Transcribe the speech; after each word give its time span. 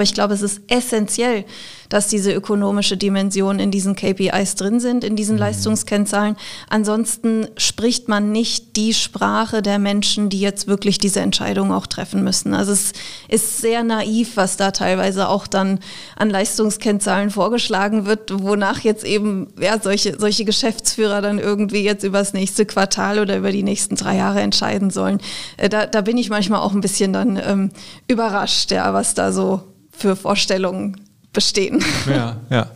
Ich 0.00 0.14
glaube, 0.14 0.34
es 0.34 0.42
ist 0.42 0.62
essentiell, 0.68 1.44
dass 1.88 2.08
diese 2.08 2.32
ökonomische 2.32 2.96
Dimension 2.96 3.58
in 3.58 3.70
diesen 3.70 3.96
KPIs 3.96 4.54
drin 4.54 4.80
sind, 4.80 5.04
in 5.04 5.16
diesen 5.16 5.36
mhm. 5.36 5.40
Leistungskennzahlen. 5.40 6.36
Ansonsten 6.68 7.48
spricht 7.56 8.08
man 8.08 8.32
nicht 8.32 8.76
die 8.76 8.94
Sprache 8.94 9.62
der 9.62 9.78
Menschen, 9.78 10.28
die 10.28 10.40
jetzt 10.40 10.66
wirklich 10.66 10.98
diese 10.98 11.20
Entscheidung 11.20 11.72
auch 11.72 11.86
treffen 11.86 12.22
müssen. 12.22 12.54
Also 12.54 12.72
es 12.72 12.92
ist 13.28 13.58
sehr 13.58 13.82
naiv, 13.84 14.36
was 14.36 14.56
da 14.56 14.70
teilweise 14.70 15.28
auch 15.28 15.46
dann 15.46 15.80
an 16.16 16.30
Leistungskennzahlen 16.30 17.30
vorgeschlagen 17.30 18.06
wird, 18.06 18.42
wonach 18.42 18.80
jetzt 18.80 19.04
eben 19.04 19.48
ja, 19.60 19.80
solche, 19.80 20.18
solche 20.18 20.44
Geschäftsführer 20.44 21.22
dann 21.22 21.38
irgendwie 21.38 21.82
jetzt 21.82 22.04
über 22.04 22.18
das 22.18 22.32
nächste 22.32 22.66
Quartal 22.66 23.18
oder 23.18 23.36
über 23.36 23.52
die 23.52 23.62
nächsten 23.62 23.96
drei 23.96 24.16
Jahre 24.16 24.40
entscheiden 24.40 24.90
sollen. 24.90 25.20
Äh, 25.56 25.68
da, 25.68 25.86
da 25.86 26.00
bin 26.00 26.18
ich 26.18 26.30
manchmal 26.30 26.60
auch 26.60 26.72
ein 26.72 26.80
bisschen 26.80 27.12
dann 27.12 27.40
ähm, 27.44 27.70
überrascht, 28.08 28.70
ja, 28.70 28.92
was 28.92 29.14
da 29.14 29.32
so 29.32 29.62
für 29.90 30.16
Vorstellungen 30.16 31.07
bestehen. 31.32 31.82
Ja, 32.06 32.36
ja. 32.50 32.66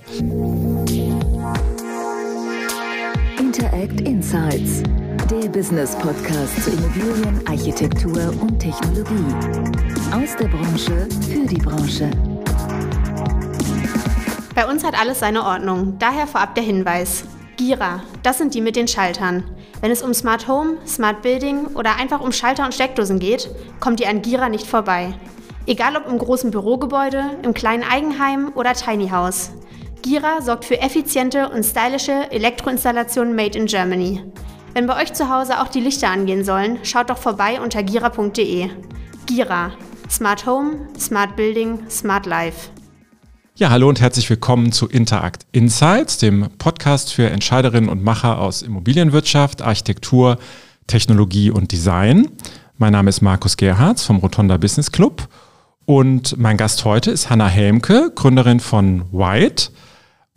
Interact 3.38 4.00
Insights, 4.00 4.82
der 5.30 5.48
Business 5.48 5.96
Podcast 5.96 6.62
zu 6.62 6.70
Immobilien, 6.70 7.40
Architektur 7.46 8.32
und 8.40 8.58
Technologie. 8.58 9.34
Aus 10.12 10.36
der 10.36 10.48
Branche 10.48 11.08
für 11.28 11.46
die 11.46 11.60
Branche. 11.60 12.10
Bei 14.54 14.68
uns 14.68 14.84
hat 14.84 14.98
alles 14.98 15.20
seine 15.20 15.44
Ordnung, 15.44 15.98
daher 15.98 16.26
vorab 16.26 16.54
der 16.54 16.64
Hinweis. 16.64 17.24
Gira, 17.56 18.02
das 18.22 18.38
sind 18.38 18.54
die 18.54 18.60
mit 18.60 18.76
den 18.76 18.88
Schaltern. 18.88 19.44
Wenn 19.80 19.90
es 19.90 20.02
um 20.02 20.14
Smart 20.14 20.46
Home, 20.48 20.78
Smart 20.86 21.22
Building 21.22 21.66
oder 21.74 21.96
einfach 21.96 22.20
um 22.20 22.32
Schalter 22.32 22.64
und 22.64 22.74
Steckdosen 22.74 23.18
geht, 23.18 23.50
kommt 23.80 24.00
ihr 24.00 24.08
an 24.08 24.22
Gira 24.22 24.48
nicht 24.48 24.66
vorbei. 24.66 25.14
Egal 25.64 25.94
ob 25.96 26.08
im 26.08 26.18
großen 26.18 26.50
Bürogebäude, 26.50 27.38
im 27.44 27.54
kleinen 27.54 27.84
Eigenheim 27.84 28.50
oder 28.56 28.74
Tiny 28.74 29.10
House. 29.10 29.52
Gira 30.02 30.42
sorgt 30.42 30.64
für 30.64 30.80
effiziente 30.80 31.50
und 31.50 31.62
stylische 31.62 32.32
Elektroinstallationen 32.32 33.36
made 33.36 33.56
in 33.56 33.66
Germany. 33.66 34.24
Wenn 34.74 34.88
bei 34.88 35.00
euch 35.00 35.12
zu 35.12 35.28
Hause 35.28 35.60
auch 35.60 35.68
die 35.68 35.80
Lichter 35.80 36.10
angehen 36.10 36.44
sollen, 36.44 36.80
schaut 36.82 37.10
doch 37.10 37.18
vorbei 37.18 37.60
unter 37.60 37.84
gira.de. 37.84 38.70
Gira. 39.26 39.70
Smart 40.10 40.44
Home, 40.46 40.88
Smart 40.98 41.36
Building, 41.36 41.88
Smart 41.88 42.26
Life. 42.26 42.70
Ja, 43.54 43.70
hallo 43.70 43.88
und 43.88 44.00
herzlich 44.00 44.28
willkommen 44.28 44.72
zu 44.72 44.88
Interact 44.88 45.46
Insights, 45.52 46.18
dem 46.18 46.48
Podcast 46.58 47.12
für 47.12 47.30
Entscheiderinnen 47.30 47.88
und 47.88 48.02
Macher 48.02 48.40
aus 48.40 48.62
Immobilienwirtschaft, 48.62 49.62
Architektur, 49.62 50.38
Technologie 50.88 51.52
und 51.52 51.70
Design. 51.70 52.28
Mein 52.78 52.92
Name 52.92 53.10
ist 53.10 53.20
Markus 53.20 53.56
Gerhards 53.56 54.04
vom 54.04 54.16
Rotonda 54.16 54.56
Business 54.56 54.90
Club 54.90 55.28
und 55.84 56.38
mein 56.38 56.56
Gast 56.56 56.84
heute 56.84 57.10
ist 57.10 57.30
Hanna 57.30 57.48
Helmke, 57.48 58.12
Gründerin 58.14 58.60
von 58.60 59.04
White. 59.12 59.70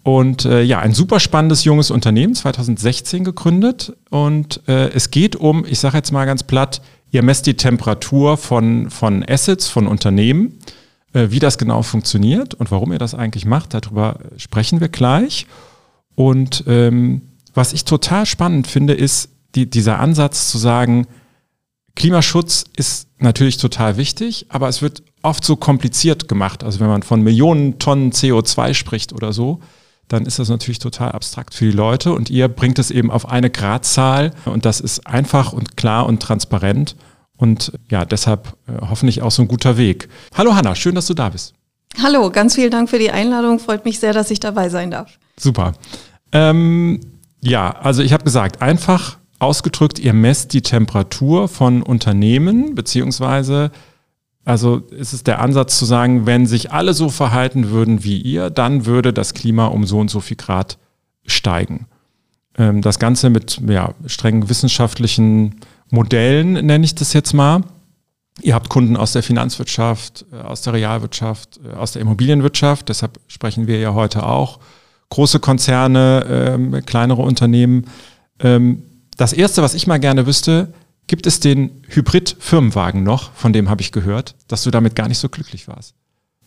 Und 0.03 0.45
äh, 0.45 0.61
ja, 0.61 0.79
ein 0.79 0.93
super 0.93 1.19
spannendes 1.19 1.63
junges 1.63 1.89
Unternehmen, 1.89 2.35
2016 2.35 3.23
gegründet. 3.23 3.95
Und 4.09 4.61
äh, 4.67 4.89
es 4.89 5.09
geht 5.09 5.35
um, 5.35 5.66
ich 5.66 5.79
sage 5.79 5.97
jetzt 5.97 6.11
mal 6.11 6.25
ganz 6.25 6.43
platt, 6.43 6.81
ihr 7.11 7.23
messt 7.23 7.47
die 7.47 7.55
Temperatur 7.55 8.38
von, 8.38 8.89
von 8.89 9.23
Assets, 9.27 9.67
von 9.67 9.88
Unternehmen. 9.88 10.59
Äh, 11.16 11.31
wie 11.31 11.39
das 11.39 11.57
genau 11.57 11.81
funktioniert 11.81 12.53
und 12.55 12.71
warum 12.71 12.91
ihr 12.91 12.99
das 12.99 13.16
eigentlich 13.16 13.45
macht, 13.45 13.73
darüber 13.73 14.19
sprechen 14.35 14.81
wir 14.81 14.89
gleich. 14.89 15.47
Und 16.13 16.66
ähm, 16.67 17.21
was 17.53 17.71
ich 17.71 17.85
total 17.85 18.25
spannend 18.25 18.67
finde, 18.67 18.93
ist 18.93 19.29
die, 19.55 19.69
dieser 19.69 19.99
Ansatz 19.99 20.51
zu 20.51 20.57
sagen, 20.57 21.07
Klimaschutz 21.95 22.65
ist 22.75 23.07
natürlich 23.19 23.57
total 23.57 23.97
wichtig, 23.97 24.47
aber 24.49 24.67
es 24.67 24.81
wird 24.81 25.03
oft 25.21 25.43
so 25.43 25.55
kompliziert 25.55 26.27
gemacht. 26.27 26.63
Also 26.63 26.79
wenn 26.79 26.88
man 26.88 27.03
von 27.03 27.21
Millionen 27.21 27.79
Tonnen 27.79 28.11
CO2 28.11 28.73
spricht 28.73 29.13
oder 29.13 29.33
so, 29.33 29.59
dann 30.07 30.25
ist 30.25 30.38
das 30.38 30.49
natürlich 30.49 30.79
total 30.79 31.13
abstrakt 31.13 31.55
für 31.55 31.66
die 31.66 31.71
Leute 31.71 32.13
und 32.13 32.29
ihr 32.29 32.47
bringt 32.47 32.77
es 32.77 32.91
eben 32.91 33.09
auf 33.09 33.28
eine 33.28 33.50
Gradzahl 33.50 34.31
und 34.45 34.66
das 34.66 34.79
ist 34.79 35.07
einfach 35.07 35.51
und 35.51 35.78
klar 35.78 36.05
und 36.05 36.22
transparent 36.22 36.95
und 37.38 37.72
ja, 37.89 38.05
deshalb 38.05 38.55
äh, 38.67 38.73
hoffentlich 38.81 39.22
auch 39.22 39.31
so 39.31 39.41
ein 39.41 39.47
guter 39.47 39.78
Weg. 39.78 40.07
Hallo 40.35 40.55
Hanna, 40.55 40.75
schön, 40.75 40.95
dass 40.95 41.07
du 41.07 41.13
da 41.13 41.29
bist. 41.29 41.53
Hallo, 42.01 42.29
ganz 42.29 42.55
vielen 42.55 42.72
Dank 42.72 42.89
für 42.89 43.00
die 43.00 43.09
Einladung. 43.09 43.59
Freut 43.59 43.85
mich 43.85 44.00
sehr, 44.00 44.13
dass 44.13 44.29
ich 44.29 44.39
dabei 44.39 44.69
sein 44.69 44.91
darf. 44.91 45.17
Super. 45.38 45.73
Ähm, 46.31 47.00
ja, 47.41 47.72
also 47.72 48.01
ich 48.01 48.13
habe 48.13 48.23
gesagt, 48.23 48.61
einfach 48.61 49.17
ausgedrückt, 49.40 50.00
ihr 50.00 50.13
messt 50.13 50.53
die 50.53 50.62
Temperatur 50.62 51.47
von 51.47 51.81
Unternehmen 51.81 52.75
beziehungsweise 52.75 53.72
also 54.46 54.78
ist 54.91 55.12
es 55.12 55.23
der 55.23 55.41
Ansatz 55.41 55.78
zu 55.79 55.85
sagen, 55.85 56.28
wenn 56.28 56.46
sich 56.46 56.72
alle 56.72 56.94
so 56.94 57.09
verhalten 57.09 57.72
würden 57.72 58.03
wie 58.03 58.22
ihr, 58.22 58.51
dann 58.51 58.85
würde 58.85 59.12
das 59.12 59.34
Klima 59.34 59.66
um 59.66 59.85
so 59.85 60.00
und 60.00 60.12
so 60.12 60.19
viel 60.19 60.38
Grad 60.38 60.78
steigen. 61.25 61.88
Ähm, 62.56 62.84
das 62.84 63.00
Ganze 63.00 63.31
mit 63.31 63.59
ja, 63.68 63.96
strengen 64.06 64.47
wissenschaftlichen 64.47 65.56
Modellen, 65.90 66.53
nenne 66.53 66.85
ich 66.85 66.94
das 66.94 67.13
jetzt 67.13 67.34
mal. 67.34 67.63
Ihr 68.41 68.53
habt 68.53 68.69
Kunden 68.69 68.97
aus 68.97 69.13
der 69.13 69.23
Finanzwirtschaft, 69.23 70.25
äh, 70.31 70.41
aus 70.41 70.62
der 70.62 70.73
Realwirtschaft, 70.73 71.59
äh, 71.66 71.75
aus 71.75 71.94
der 71.94 72.03
Immobilienwirtschaft, 72.03 72.90
deshalb 72.90 73.19
sprechen 73.28 73.66
wir 73.66 73.79
ja 73.79 73.96
heute 73.96 74.28
auch. 74.28 74.59
Große 75.09 75.40
Konzerne, 75.40 76.25
ähm, 76.29 76.85
kleinere 76.85 77.23
Unternehmen. 77.23 77.85
Ähm, 78.40 78.84
das 79.18 79.34
Erste, 79.34 79.62
was 79.62 79.74
ich 79.74 79.88
mal 79.88 80.00
gerne 80.00 80.26
wüsste, 80.26 80.74
Gibt 81.08 81.28
es 81.28 81.40
den 81.40 81.84
Hybrid-Firmenwagen 81.88 83.03
noch, 83.03 83.31
von 83.34 83.53
dem 83.53 83.70
habe 83.70 83.81
ich 83.81 83.92
gehört, 83.92 84.36
dass 84.48 84.64
du 84.64 84.72
damit 84.72 84.96
gar 84.96 85.08
nicht 85.08 85.20
so 85.20 85.30
glücklich 85.30 85.68
warst? 85.68 85.94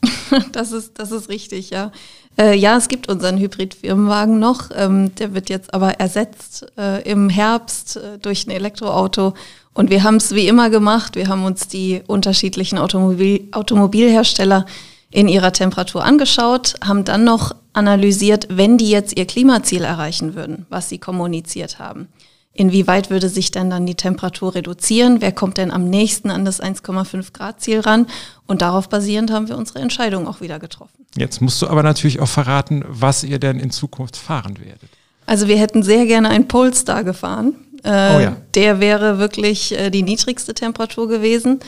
das, 0.53 0.73
ist, 0.73 0.99
das 0.99 1.13
ist 1.13 1.29
richtig, 1.29 1.71
ja. 1.71 1.93
Äh, 2.37 2.57
ja, 2.57 2.77
es 2.77 2.89
gibt 2.89 3.09
unseren 3.09 3.39
Hybrid-Firmenwagen 3.39 4.39
noch. 4.39 4.71
Ähm, 4.75 5.15
der 5.15 5.33
wird 5.35 5.49
jetzt 5.49 5.75
aber 5.75 6.01
ersetzt 6.01 6.67
äh, 6.77 7.03
im 7.09 7.29
Herbst 7.29 7.97
äh, 7.97 8.19
durch 8.19 8.47
ein 8.47 8.51
Elektroauto. 8.51 9.35
Und 9.75 9.91
wir 9.91 10.03
haben 10.03 10.17
es 10.17 10.35
wie 10.35 10.49
immer 10.49 10.71
gemacht. 10.71 11.15
Wir 11.15 11.29
haben 11.29 11.45
uns 11.45 11.69
die 11.69 12.03
unterschiedlichen 12.07 12.79
Automobil 12.79 13.49
Automobilhersteller 13.53 14.67
in 15.11 15.29
ihrer 15.29 15.53
Temperatur 15.53 16.05
angeschaut, 16.05 16.75
haben 16.85 17.05
dann 17.05 17.25
noch 17.25 17.55
analysiert, 17.73 18.47
wenn 18.51 18.77
die 18.77 18.91
jetzt 18.91 19.17
ihr 19.17 19.25
Klimaziel 19.25 19.83
erreichen 19.83 20.35
würden, 20.35 20.67
was 20.69 20.89
sie 20.89 20.99
kommuniziert 20.99 21.79
haben. 21.79 22.09
Inwieweit 22.59 23.09
würde 23.09 23.29
sich 23.29 23.53
denn 23.53 23.71
dann 23.71 23.87
die 23.87 23.95
Temperatur 23.95 24.57
reduzieren? 24.57 25.21
Wer 25.21 25.31
kommt 25.31 25.59
denn 25.59 25.71
am 25.71 25.89
nächsten 25.89 26.29
an 26.29 26.45
das 26.45 26.61
1,5 26.61 27.33
Grad 27.33 27.61
Ziel 27.61 27.79
ran? 27.79 28.09
Und 28.49 28.63
darauf 28.63 28.89
basierend 28.89 29.31
haben 29.31 29.49
wir 29.49 29.57
unsere 29.57 29.79
Entscheidung 29.79 30.27
auch 30.27 30.41
wieder 30.41 30.59
getroffen. 30.59 31.07
Jetzt 31.17 31.41
musst 31.41 31.63
du 31.63 31.69
aber 31.69 31.85
natürlich 31.85 32.19
auch 32.19 32.27
verraten, 32.27 32.85
was 32.89 33.23
ihr 33.23 33.39
denn 33.39 33.61
in 33.61 33.71
Zukunft 33.71 34.17
fahren 34.17 34.59
werdet. 34.59 34.91
Also 35.25 35.47
wir 35.47 35.57
hätten 35.57 35.85
sehr 35.85 36.05
gerne 36.07 36.31
einen 36.31 36.49
Polestar 36.49 37.05
gefahren. 37.05 37.55
Äh, 37.85 38.17
oh 38.17 38.21
ja. 38.21 38.37
Der 38.57 38.81
wäre 38.81 39.21
wirklich 39.21 39.79
äh, 39.79 39.91
die 39.91 40.03
niedrigste 40.03 40.53
Temperatur 40.53 41.07
gewesen. 41.07 41.61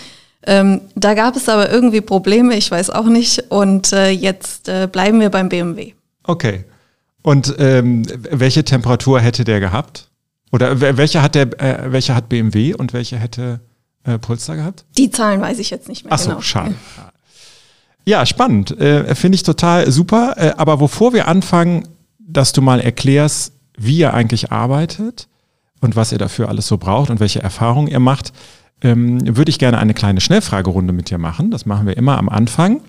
Ähm, 0.44 0.80
da 0.96 1.14
gab 1.14 1.36
es 1.36 1.48
aber 1.48 1.70
irgendwie 1.70 2.00
Probleme, 2.00 2.56
ich 2.56 2.68
weiß 2.68 2.90
auch 2.90 3.06
nicht. 3.06 3.44
Und 3.50 3.92
äh, 3.92 4.10
jetzt 4.10 4.68
äh, 4.68 4.88
bleiben 4.90 5.20
wir 5.20 5.30
beim 5.30 5.50
BMW. 5.50 5.92
Okay. 6.24 6.64
Und 7.22 7.54
ähm, 7.60 8.04
welche 8.28 8.64
Temperatur 8.64 9.20
hätte 9.20 9.44
der 9.44 9.60
gehabt? 9.60 10.09
Oder 10.52 10.80
welche 10.80 11.22
hat 11.22 11.34
der, 11.34 11.60
äh, 11.60 11.92
welche 11.92 12.14
hat 12.14 12.28
BMW 12.28 12.74
und 12.74 12.92
welche 12.92 13.16
hätte 13.16 13.60
äh, 14.04 14.18
Polestar 14.18 14.56
gehabt? 14.56 14.84
Die 14.98 15.10
Zahlen 15.10 15.40
weiß 15.40 15.58
ich 15.58 15.70
jetzt 15.70 15.88
nicht 15.88 16.04
mehr. 16.04 16.12
Ach 16.12 16.18
so, 16.18 16.30
genau. 16.30 16.40
schade. 16.40 16.74
Ja, 18.06 18.24
spannend. 18.24 18.76
Äh, 18.80 19.14
Finde 19.14 19.36
ich 19.36 19.42
total 19.42 19.90
super. 19.90 20.34
Äh, 20.36 20.54
aber 20.56 20.78
bevor 20.78 21.12
wir 21.12 21.28
anfangen, 21.28 21.86
dass 22.18 22.52
du 22.52 22.62
mal 22.62 22.80
erklärst, 22.80 23.52
wie 23.76 23.98
ihr 23.98 24.14
eigentlich 24.14 24.50
arbeitet 24.50 25.28
und 25.80 25.96
was 25.96 26.10
ihr 26.10 26.18
dafür 26.18 26.48
alles 26.48 26.66
so 26.66 26.78
braucht 26.78 27.10
und 27.10 27.20
welche 27.20 27.42
Erfahrungen 27.42 27.88
ihr 27.88 28.00
macht, 28.00 28.32
ähm, 28.82 29.36
würde 29.36 29.50
ich 29.50 29.58
gerne 29.58 29.78
eine 29.78 29.94
kleine 29.94 30.20
Schnellfragerunde 30.20 30.92
mit 30.92 31.10
dir 31.10 31.18
machen. 31.18 31.50
Das 31.50 31.66
machen 31.66 31.86
wir 31.86 31.96
immer 31.96 32.18
am 32.18 32.28
Anfang. 32.28 32.80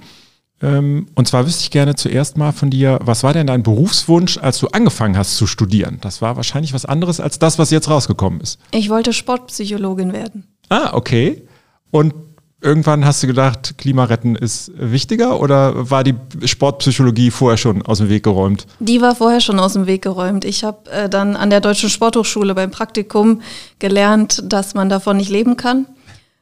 Ähm, 0.62 1.08
und 1.16 1.28
zwar 1.28 1.46
wüsste 1.46 1.64
ich 1.64 1.72
gerne 1.72 1.96
zuerst 1.96 2.38
mal 2.38 2.52
von 2.52 2.70
dir, 2.70 3.00
was 3.02 3.24
war 3.24 3.34
denn 3.34 3.48
dein 3.48 3.64
Berufswunsch, 3.64 4.38
als 4.38 4.60
du 4.60 4.68
angefangen 4.68 5.18
hast 5.18 5.38
zu 5.38 5.48
studieren? 5.48 5.98
Das 6.02 6.22
war 6.22 6.36
wahrscheinlich 6.36 6.74
was 6.74 6.86
anderes 6.86 7.20
als 7.20 7.40
das, 7.40 7.58
was 7.58 7.72
jetzt 7.72 7.90
rausgekommen 7.90 8.42
ist. 8.42 8.60
Ich 8.72 8.90
wollte 8.90 9.14
Sportpsychologin 9.14 10.14
werden. 10.14 10.46
Ah, 10.70 10.92
okay. 10.94 11.42
Und 11.90 12.14
irgendwann 12.62 13.06
hast 13.06 13.24
du 13.24 13.28
gedacht, 13.28 13.78
Klimaretten 13.80 14.36
ist 14.36 14.72
wichtiger 14.76 15.40
oder 15.40 15.90
war 15.90 16.04
die 16.04 16.16
Sportpsychologie 16.46 17.32
vorher 17.32 17.58
schon 17.58 17.82
aus 17.82 17.98
dem 17.98 18.10
Weg 18.10 18.24
geräumt? 18.24 18.68
Die 18.80 19.02
war 19.02 19.16
vorher 19.16 19.42
schon 19.42 19.60
aus 19.60 19.74
dem 19.74 19.88
Weg 19.88 20.04
geräumt. 20.04 20.46
Ich 20.46 20.64
habe 20.64 20.90
äh, 20.92 21.10
dann 21.10 21.36
an 21.36 21.50
der 21.50 21.60
Deutschen 21.60 21.90
Sporthochschule 21.90 22.54
beim 22.54 22.70
Praktikum 22.70 23.42
gelernt, 23.80 24.44
dass 24.46 24.76
man 24.76 24.90
davon 24.90 25.18
nicht 25.18 25.30
leben 25.30 25.58
kann 25.58 25.88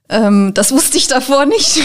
ähm, 0.10 0.54
das 0.54 0.72
wusste 0.74 0.98
ich 0.98 1.08
davor 1.08 1.46
nicht. 1.46 1.82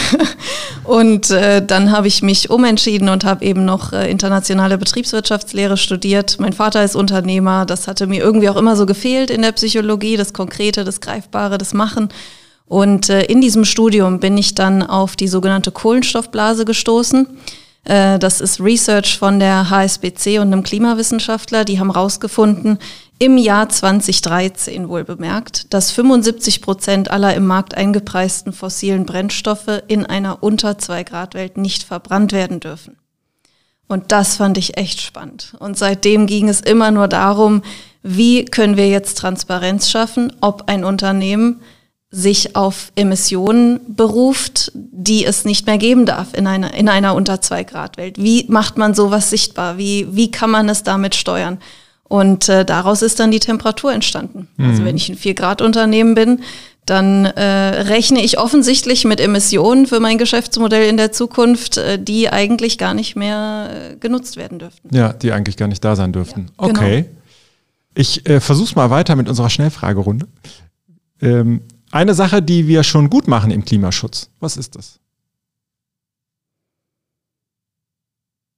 Und 0.83 1.31
äh, 1.31 1.65
dann 1.65 1.91
habe 1.91 2.07
ich 2.07 2.21
mich 2.21 2.49
umentschieden 2.49 3.09
und 3.09 3.23
habe 3.23 3.45
eben 3.45 3.65
noch 3.65 3.93
äh, 3.93 4.09
internationale 4.09 4.77
Betriebswirtschaftslehre 4.77 5.77
studiert. 5.77 6.37
Mein 6.39 6.53
Vater 6.53 6.83
ist 6.83 6.95
Unternehmer. 6.95 7.65
Das 7.65 7.87
hatte 7.87 8.07
mir 8.07 8.21
irgendwie 8.21 8.49
auch 8.49 8.57
immer 8.57 8.75
so 8.75 8.85
gefehlt 8.85 9.29
in 9.29 9.41
der 9.41 9.51
Psychologie, 9.53 10.17
das 10.17 10.33
Konkrete, 10.33 10.83
das 10.83 11.01
Greifbare, 11.01 11.57
das 11.57 11.73
Machen. 11.73 12.09
Und 12.67 13.09
äh, 13.09 13.23
in 13.25 13.41
diesem 13.41 13.63
Studium 13.63 14.19
bin 14.19 14.37
ich 14.37 14.55
dann 14.55 14.81
auf 14.81 15.15
die 15.15 15.27
sogenannte 15.27 15.71
Kohlenstoffblase 15.71 16.65
gestoßen. 16.65 17.27
Äh, 17.85 18.19
das 18.19 18.41
ist 18.41 18.59
Research 18.59 19.17
von 19.17 19.39
der 19.39 19.69
HSBC 19.69 20.39
und 20.39 20.51
einem 20.51 20.63
Klimawissenschaftler. 20.63 21.63
Die 21.65 21.79
haben 21.79 21.93
herausgefunden, 21.93 22.79
im 23.17 23.37
Jahr 23.37 23.69
2013 23.69 24.89
wohl 24.89 25.05
bemerkt, 25.05 25.73
dass 25.73 25.91
75 25.91 26.61
Prozent 26.61 27.11
aller 27.11 27.33
im 27.33 27.47
Markt 27.47 27.75
eingepreisten 27.75 28.51
fossilen 28.51 29.05
Brennstoffe 29.05 29.83
in 29.87 30.05
einer 30.05 30.43
unter 30.43 30.77
2 30.77 31.03
Grad 31.05 31.33
Welt 31.33 31.55
nicht 31.55 31.83
verbrannt 31.83 32.33
werden 32.33 32.59
dürfen. 32.59 32.97
Und 33.87 34.11
das 34.11 34.35
fand 34.35 34.57
ich 34.57 34.77
echt 34.77 34.99
spannend. 34.99 35.53
Und 35.59 35.77
seitdem 35.77 36.25
ging 36.25 36.49
es 36.49 36.59
immer 36.59 36.91
nur 36.91 37.07
darum, 37.07 37.61
wie 38.01 38.43
können 38.43 38.77
wir 38.77 38.89
jetzt 38.89 39.17
Transparenz 39.17 39.89
schaffen, 39.89 40.33
ob 40.41 40.67
ein 40.67 40.83
Unternehmen 40.83 41.61
sich 42.15 42.55
auf 42.55 42.93
Emissionen 42.95 43.81
beruft, 43.93 44.71
die 44.73 45.25
es 45.25 45.43
nicht 45.43 45.65
mehr 45.65 45.77
geben 45.77 46.05
darf 46.05 46.33
in 46.33 46.47
einer, 46.47 46.73
in 46.73 46.87
einer 46.87 47.13
unter 47.13 47.41
2 47.41 47.65
Grad 47.65 47.97
Welt. 47.97 48.17
Wie 48.17 48.45
macht 48.47 48.77
man 48.77 48.93
sowas 48.93 49.29
sichtbar? 49.29 49.77
Wie, 49.77 50.07
wie 50.11 50.31
kann 50.31 50.49
man 50.49 50.69
es 50.69 50.83
damit 50.83 51.15
steuern? 51.15 51.57
Und 52.05 52.47
äh, 52.47 52.63
daraus 52.63 53.01
ist 53.01 53.19
dann 53.19 53.31
die 53.31 53.41
Temperatur 53.41 53.91
entstanden. 53.91 54.47
Also 54.57 54.63
mhm. 54.63 54.69
Also 54.69 54.85
wenn 54.85 54.95
ich 54.95 55.09
ein 55.09 55.17
4-Grad-Unternehmen 55.17 56.15
bin, 56.15 56.39
dann 56.85 57.25
äh, 57.25 57.81
rechne 57.81 58.23
ich 58.23 58.39
offensichtlich 58.39 59.03
mit 59.03 59.19
Emissionen 59.19 59.85
für 59.85 59.99
mein 59.99 60.17
Geschäftsmodell 60.17 60.87
in 60.87 60.95
der 60.95 61.11
Zukunft, 61.11 61.77
äh, 61.77 62.01
die 62.01 62.29
eigentlich 62.29 62.77
gar 62.77 62.93
nicht 62.93 63.17
mehr 63.17 63.71
äh, 63.91 63.95
genutzt 63.97 64.37
werden 64.37 64.59
dürften. 64.59 64.95
Ja, 64.95 65.11
die 65.11 65.33
eigentlich 65.33 65.57
gar 65.57 65.67
nicht 65.67 65.83
da 65.83 65.97
sein 65.97 66.13
dürften. 66.13 66.51
Ja, 66.61 66.67
genau. 66.67 66.79
okay. 66.79 67.05
Ich 67.93 68.29
äh, 68.29 68.39
versuche 68.39 68.75
mal 68.75 68.89
weiter 68.89 69.17
mit 69.17 69.27
unserer 69.27 69.49
Schnellfragerunde. 69.49 70.27
Ähm, 71.21 71.61
eine 71.95 72.13
Sache, 72.13 72.41
die 72.41 72.67
wir 72.67 72.83
schon 72.83 73.09
gut 73.09 73.27
machen 73.27 73.51
im 73.51 73.63
Klimaschutz, 73.63 74.29
was 74.39 74.57
ist 74.57 74.75
das? 74.75 74.99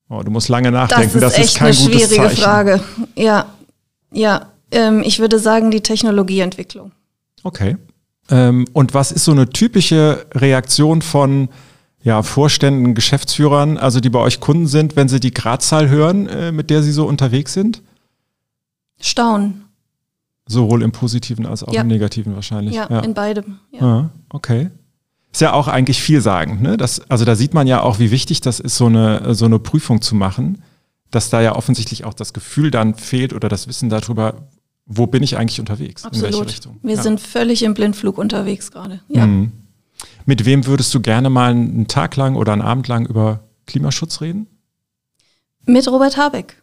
Oh, 0.09 0.21
du 0.23 0.31
musst 0.31 0.49
lange 0.49 0.71
nachdenken. 0.71 1.19
Das 1.19 1.33
ist, 1.33 1.33
das 1.33 1.33
echt 1.35 1.45
ist 1.45 1.55
kein 1.57 1.67
eine 1.67 1.75
schwierige 1.75 2.07
Zeichen. 2.07 2.41
Frage. 2.41 2.83
Ja, 3.15 3.45
ja. 4.11 4.47
Ähm, 4.71 5.01
ich 5.05 5.19
würde 5.19 5.37
sagen 5.37 5.69
die 5.69 5.81
Technologieentwicklung. 5.81 6.91
Okay. 7.43 7.77
Ähm, 8.29 8.65
und 8.73 8.93
was 8.93 9.11
ist 9.11 9.25
so 9.25 9.33
eine 9.33 9.49
typische 9.49 10.25
Reaktion 10.33 11.01
von 11.01 11.49
ja, 12.01 12.23
Vorständen, 12.23 12.95
Geschäftsführern, 12.95 13.77
also 13.77 13.99
die 13.99 14.09
bei 14.09 14.19
euch 14.19 14.39
Kunden 14.39 14.67
sind, 14.67 14.95
wenn 14.95 15.09
sie 15.09 15.19
die 15.19 15.33
Gradzahl 15.33 15.89
hören, 15.89 16.27
äh, 16.27 16.51
mit 16.51 16.69
der 16.69 16.81
sie 16.81 16.91
so 16.91 17.05
unterwegs 17.05 17.53
sind? 17.53 17.83
Staunen. 18.99 19.66
Sowohl 20.47 20.81
im 20.81 20.91
Positiven 20.91 21.45
als 21.45 21.63
auch 21.63 21.73
ja. 21.73 21.81
im 21.81 21.87
Negativen 21.87 22.35
wahrscheinlich. 22.35 22.75
Ja, 22.75 22.87
ja. 22.89 22.99
in 22.99 23.13
beidem. 23.13 23.59
Ja. 23.71 24.09
Okay. 24.29 24.69
Ist 25.31 25.41
ja 25.41 25.53
auch 25.53 25.67
eigentlich 25.67 26.01
vielsagend. 26.01 26.61
Ne? 26.61 26.77
Das, 26.77 26.99
also 27.11 27.25
da 27.25 27.35
sieht 27.35 27.53
man 27.53 27.67
ja 27.67 27.81
auch, 27.81 27.99
wie 27.99 28.11
wichtig 28.11 28.41
das 28.41 28.59
ist, 28.59 28.77
so 28.77 28.85
eine, 28.85 29.35
so 29.35 29.45
eine 29.45 29.59
Prüfung 29.59 30.01
zu 30.01 30.15
machen, 30.15 30.63
dass 31.11 31.29
da 31.29 31.41
ja 31.41 31.55
offensichtlich 31.55 32.05
auch 32.05 32.13
das 32.13 32.33
Gefühl 32.33 32.71
dann 32.71 32.95
fehlt 32.95 33.33
oder 33.33 33.49
das 33.49 33.67
Wissen 33.67 33.89
darüber, 33.89 34.47
wo 34.85 35.05
bin 35.05 35.21
ich 35.21 35.37
eigentlich 35.37 35.59
unterwegs? 35.59 36.05
Absolut. 36.05 36.29
In 36.29 36.39
welche 36.39 36.49
Richtung? 36.49 36.79
Wir 36.81 36.97
sind 36.97 37.19
völlig 37.19 37.63
im 37.63 37.73
Blindflug 37.73 38.17
unterwegs 38.17 38.71
gerade. 38.71 39.01
Ja. 39.09 39.27
Mhm. 39.27 39.51
Mit 40.25 40.45
wem 40.45 40.65
würdest 40.65 40.93
du 40.93 41.01
gerne 41.01 41.29
mal 41.29 41.51
einen 41.51 41.87
Tag 41.87 42.15
lang 42.15 42.35
oder 42.35 42.53
einen 42.53 42.61
Abend 42.61 42.87
lang 42.87 43.05
über 43.05 43.41
Klimaschutz 43.65 44.21
reden? 44.21 44.47
Mit 45.65 45.87
Robert 45.87 46.17
Habeck. 46.17 46.61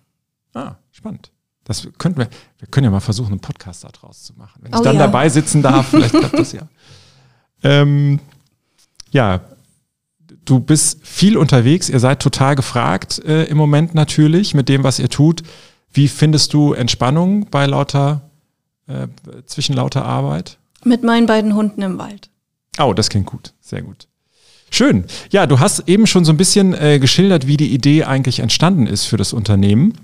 Ah, 0.55 0.77
spannend. 0.91 1.31
Das 1.65 1.89
könnten 1.99 2.19
wir, 2.19 2.29
wir 2.59 2.69
können 2.69 2.85
ja 2.85 2.91
mal 2.91 3.01
versuchen, 3.01 3.33
einen 3.33 3.41
Podcast 3.41 3.85
daraus 3.85 4.23
zu 4.23 4.35
machen. 4.35 4.61
Wenn 4.63 4.73
ich 4.73 4.79
oh, 4.79 4.83
dann 4.83 4.97
ja. 4.97 5.07
dabei 5.07 5.29
sitzen 5.29 5.63
darf, 5.63 5.89
vielleicht 5.89 6.15
klappt 6.15 6.39
das 6.39 6.53
ja. 6.53 6.63
Ähm, 7.67 8.21
ja, 9.11 9.41
du 10.45 10.61
bist 10.61 10.99
viel 11.03 11.39
unterwegs, 11.39 11.89
ihr 11.89 11.99
seid 11.99 12.21
total 12.21 12.57
gefragt 12.57 13.25
äh, 13.25 13.45
im 13.45 13.57
Moment 13.57 13.95
natürlich 13.95 14.53
mit 14.55 14.69
dem, 14.69 14.85
was 14.85 14.99
ihr 14.99 15.09
tut. 15.09 15.43
Wie 15.91 16.09
findest 16.09 16.53
du 16.53 16.75
Entspannung 16.75 17.47
bei 17.51 17.65
lauter, 17.65 18.29
äh, 18.87 19.09
zwischen 19.47 19.75
lauter 19.75 20.05
Arbeit? 20.05 20.59
Mit 20.85 21.03
meinen 21.03 21.27
beiden 21.27 21.55
Hunden 21.55 21.81
im 21.81 21.97
Wald. 21.97 22.29
Oh, 22.79 22.93
das 22.93 23.09
klingt 23.09 23.27
gut. 23.27 23.55
Sehr 23.61 23.81
gut. 23.81 24.09
Schön. 24.71 25.05
Ja, 25.31 25.47
du 25.47 25.61
hast 25.61 25.89
eben 25.89 26.07
schon 26.07 26.25
so 26.25 26.33
ein 26.33 26.37
bisschen 26.37 26.75
äh, 26.75 26.99
geschildert, 26.99 27.47
wie 27.47 27.57
die 27.57 27.73
Idee 27.73 28.05
eigentlich 28.05 28.41
entstanden 28.41 28.87
ist 28.87 29.05
für 29.05 29.17
das 29.17 29.33
Unternehmen. 29.33 29.95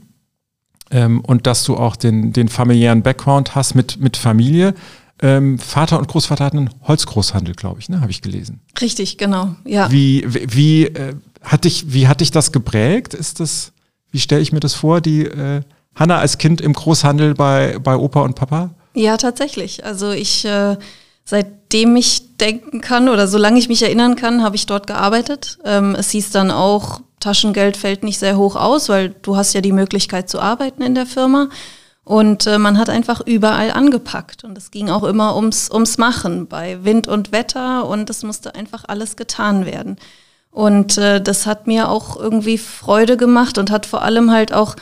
Ähm, 0.90 1.20
und 1.20 1.46
dass 1.46 1.64
du 1.64 1.76
auch 1.76 1.96
den, 1.96 2.32
den 2.32 2.48
familiären 2.48 3.02
Background 3.02 3.54
hast 3.54 3.74
mit, 3.74 4.00
mit 4.00 4.16
Familie. 4.16 4.74
Ähm, 5.22 5.58
Vater 5.58 5.98
und 5.98 6.08
Großvater 6.08 6.44
hatten 6.44 6.58
einen 6.58 6.70
Holzgroßhandel, 6.82 7.54
glaube 7.54 7.80
ich, 7.80 7.88
ne? 7.88 8.00
Habe 8.00 8.10
ich 8.10 8.22
gelesen. 8.22 8.60
Richtig, 8.80 9.18
genau. 9.18 9.54
Ja. 9.64 9.90
Wie, 9.90 10.24
wie, 10.26 10.86
äh, 10.86 11.14
hat 11.42 11.64
dich, 11.64 11.92
wie 11.92 12.08
hat 12.08 12.20
dich 12.20 12.30
das 12.30 12.52
geprägt? 12.52 13.14
Ist 13.14 13.40
das, 13.40 13.72
wie 14.10 14.20
stelle 14.20 14.40
ich 14.40 14.52
mir 14.52 14.60
das 14.60 14.74
vor, 14.74 15.00
die 15.00 15.26
äh, 15.26 15.62
Hanna 15.94 16.18
als 16.18 16.38
Kind 16.38 16.60
im 16.60 16.72
Großhandel 16.72 17.34
bei, 17.34 17.78
bei 17.78 17.96
Opa 17.96 18.22
und 18.22 18.34
Papa? 18.34 18.70
Ja, 18.94 19.16
tatsächlich. 19.16 19.84
Also 19.84 20.10
ich, 20.10 20.44
äh, 20.44 20.76
seitdem 21.24 21.96
ich 21.96 22.36
denken 22.36 22.80
kann 22.80 23.08
oder 23.08 23.28
solange 23.28 23.58
ich 23.58 23.68
mich 23.68 23.82
erinnern 23.82 24.16
kann, 24.16 24.42
habe 24.42 24.56
ich 24.56 24.66
dort 24.66 24.86
gearbeitet. 24.86 25.58
Ähm, 25.64 25.94
es 25.94 26.10
hieß 26.10 26.30
dann 26.30 26.50
auch, 26.50 27.02
Taschengeld 27.20 27.76
fällt 27.76 28.02
nicht 28.02 28.18
sehr 28.18 28.36
hoch 28.36 28.56
aus, 28.56 28.88
weil 28.88 29.10
du 29.10 29.36
hast 29.36 29.52
ja 29.52 29.60
die 29.60 29.72
Möglichkeit 29.72 30.28
zu 30.28 30.40
arbeiten 30.40 30.82
in 30.82 30.94
der 30.94 31.06
Firma. 31.06 31.48
Und 32.02 32.46
äh, 32.46 32.58
man 32.58 32.78
hat 32.78 32.90
einfach 32.90 33.20
überall 33.24 33.70
angepackt. 33.70 34.42
Und 34.42 34.58
es 34.58 34.70
ging 34.70 34.90
auch 34.90 35.04
immer 35.04 35.36
ums, 35.36 35.70
ums 35.70 35.98
Machen 35.98 36.48
bei 36.48 36.82
Wind 36.82 37.06
und 37.06 37.30
Wetter 37.30 37.86
und 37.86 38.10
es 38.10 38.22
musste 38.22 38.54
einfach 38.54 38.84
alles 38.88 39.16
getan 39.16 39.64
werden. 39.66 39.96
Und 40.50 40.98
äh, 40.98 41.20
das 41.20 41.46
hat 41.46 41.66
mir 41.66 41.88
auch 41.88 42.16
irgendwie 42.16 42.58
Freude 42.58 43.16
gemacht 43.16 43.58
und 43.58 43.70
hat 43.70 43.86
vor 43.86 44.02
allem 44.02 44.32
halt 44.32 44.52
auch 44.52 44.74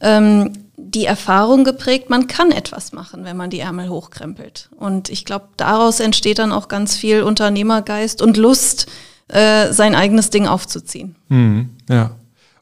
ähm, 0.00 0.52
die 0.76 1.06
Erfahrung 1.06 1.64
geprägt, 1.64 2.10
man 2.10 2.26
kann 2.26 2.50
etwas 2.50 2.92
machen, 2.92 3.24
wenn 3.24 3.36
man 3.36 3.50
die 3.50 3.60
Ärmel 3.60 3.88
hochkrempelt. 3.88 4.68
Und 4.76 5.08
ich 5.08 5.24
glaube, 5.24 5.48
daraus 5.56 6.00
entsteht 6.00 6.38
dann 6.38 6.52
auch 6.52 6.68
ganz 6.68 6.96
viel 6.96 7.22
Unternehmergeist 7.22 8.20
und 8.20 8.36
Lust, 8.36 8.86
äh, 9.28 9.72
sein 9.72 9.94
eigenes 9.94 10.30
Ding 10.30 10.46
aufzuziehen. 10.46 11.16
Mhm, 11.28 11.70
ja. 11.88 12.16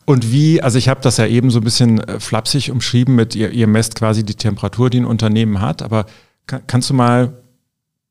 Und 0.07 0.33
wie, 0.33 0.63
also 0.63 0.79
ich 0.79 0.89
habe 0.89 1.01
das 1.03 1.19
ja 1.19 1.27
eben 1.27 1.51
so 1.51 1.61
ein 1.61 1.65
bisschen 1.65 2.01
äh, 2.01 2.19
flapsig 2.19 2.71
umschrieben 2.71 3.15
mit, 3.15 3.37
ihr, 3.37 3.51
ihr 3.51 3.67
messt 3.67 3.95
quasi 3.95 4.25
die 4.25 4.35
Temperatur, 4.35 4.91
die 4.91 5.01
ein 5.01 5.05
Unternehmen 5.05 5.61
hat, 5.61 5.83
aber 5.83 6.07
kann, 6.47 6.63
kannst 6.67 6.91
du 6.91 6.95
mal, 6.95 7.35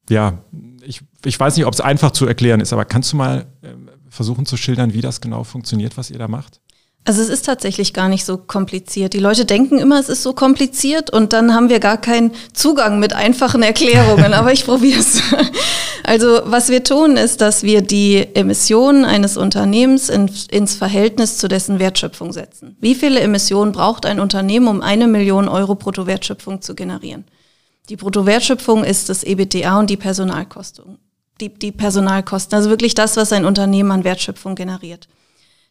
ja, 0.09 0.39
ich, 0.81 1.01
ich 1.25 1.39
weiß 1.39 1.57
nicht, 1.57 1.65
ob 1.65 1.73
es 1.73 1.81
einfach 1.81 2.11
zu 2.11 2.25
erklären 2.25 2.61
ist, 2.61 2.71
aber 2.71 2.85
kannst 2.85 3.11
du 3.11 3.17
mal 3.17 3.47
äh, 3.61 3.67
versuchen 4.09 4.45
zu 4.45 4.55
schildern, 4.55 4.93
wie 4.93 5.01
das 5.01 5.19
genau 5.19 5.43
funktioniert, 5.43 5.97
was 5.97 6.09
ihr 6.09 6.19
da 6.19 6.27
macht? 6.27 6.61
Also 7.05 7.21
es 7.21 7.29
ist 7.29 7.45
tatsächlich 7.45 7.93
gar 7.93 8.07
nicht 8.07 8.23
so 8.23 8.37
kompliziert. 8.37 9.13
Die 9.13 9.19
Leute 9.19 9.45
denken 9.45 9.79
immer, 9.79 9.99
es 9.99 10.09
ist 10.09 10.21
so 10.21 10.33
kompliziert 10.33 11.09
und 11.09 11.33
dann 11.33 11.55
haben 11.55 11.69
wir 11.69 11.79
gar 11.79 11.97
keinen 11.97 12.31
Zugang 12.53 12.99
mit 12.99 13.13
einfachen 13.13 13.63
Erklärungen, 13.63 14.33
aber 14.35 14.51
ich 14.51 14.65
probiere 14.65 14.99
es. 14.99 15.21
Also 16.03 16.41
was 16.45 16.69
wir 16.69 16.83
tun, 16.83 17.17
ist, 17.17 17.41
dass 17.41 17.63
wir 17.63 17.81
die 17.81 18.27
Emissionen 18.35 19.05
eines 19.05 19.37
Unternehmens 19.37 20.09
in, 20.09 20.29
ins 20.49 20.75
Verhältnis 20.75 21.37
zu 21.37 21.47
dessen 21.47 21.79
Wertschöpfung 21.79 22.31
setzen. 22.31 22.75
Wie 22.79 22.95
viele 22.95 23.19
Emissionen 23.19 23.71
braucht 23.71 24.05
ein 24.05 24.19
Unternehmen, 24.19 24.67
um 24.67 24.81
eine 24.81 25.07
Million 25.07 25.47
Euro 25.47 25.75
Bruttowertschöpfung 25.75 26.61
zu 26.61 26.75
generieren? 26.75 27.25
Die 27.89 27.95
Bruttowertschöpfung 27.95 28.83
ist 28.83 29.09
das 29.09 29.23
EBTA 29.23 29.79
und 29.79 29.89
die 29.89 29.97
Personalkosten. 29.97 30.99
Die, 31.41 31.49
die 31.49 31.71
Personalkosten, 31.71 32.55
also 32.55 32.69
wirklich 32.69 32.93
das, 32.93 33.17
was 33.17 33.31
ein 33.31 33.45
Unternehmen 33.45 33.91
an 33.91 34.03
Wertschöpfung 34.03 34.55
generiert. 34.55 35.07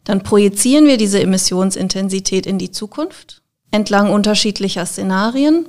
Dann 0.03 0.23
projizieren 0.23 0.85
wir 0.85 0.97
diese 0.97 1.21
Emissionsintensität 1.21 2.45
in 2.45 2.57
die 2.57 2.71
Zukunft 2.71 3.41
entlang 3.71 4.11
unterschiedlicher 4.11 4.85
Szenarien, 4.85 5.67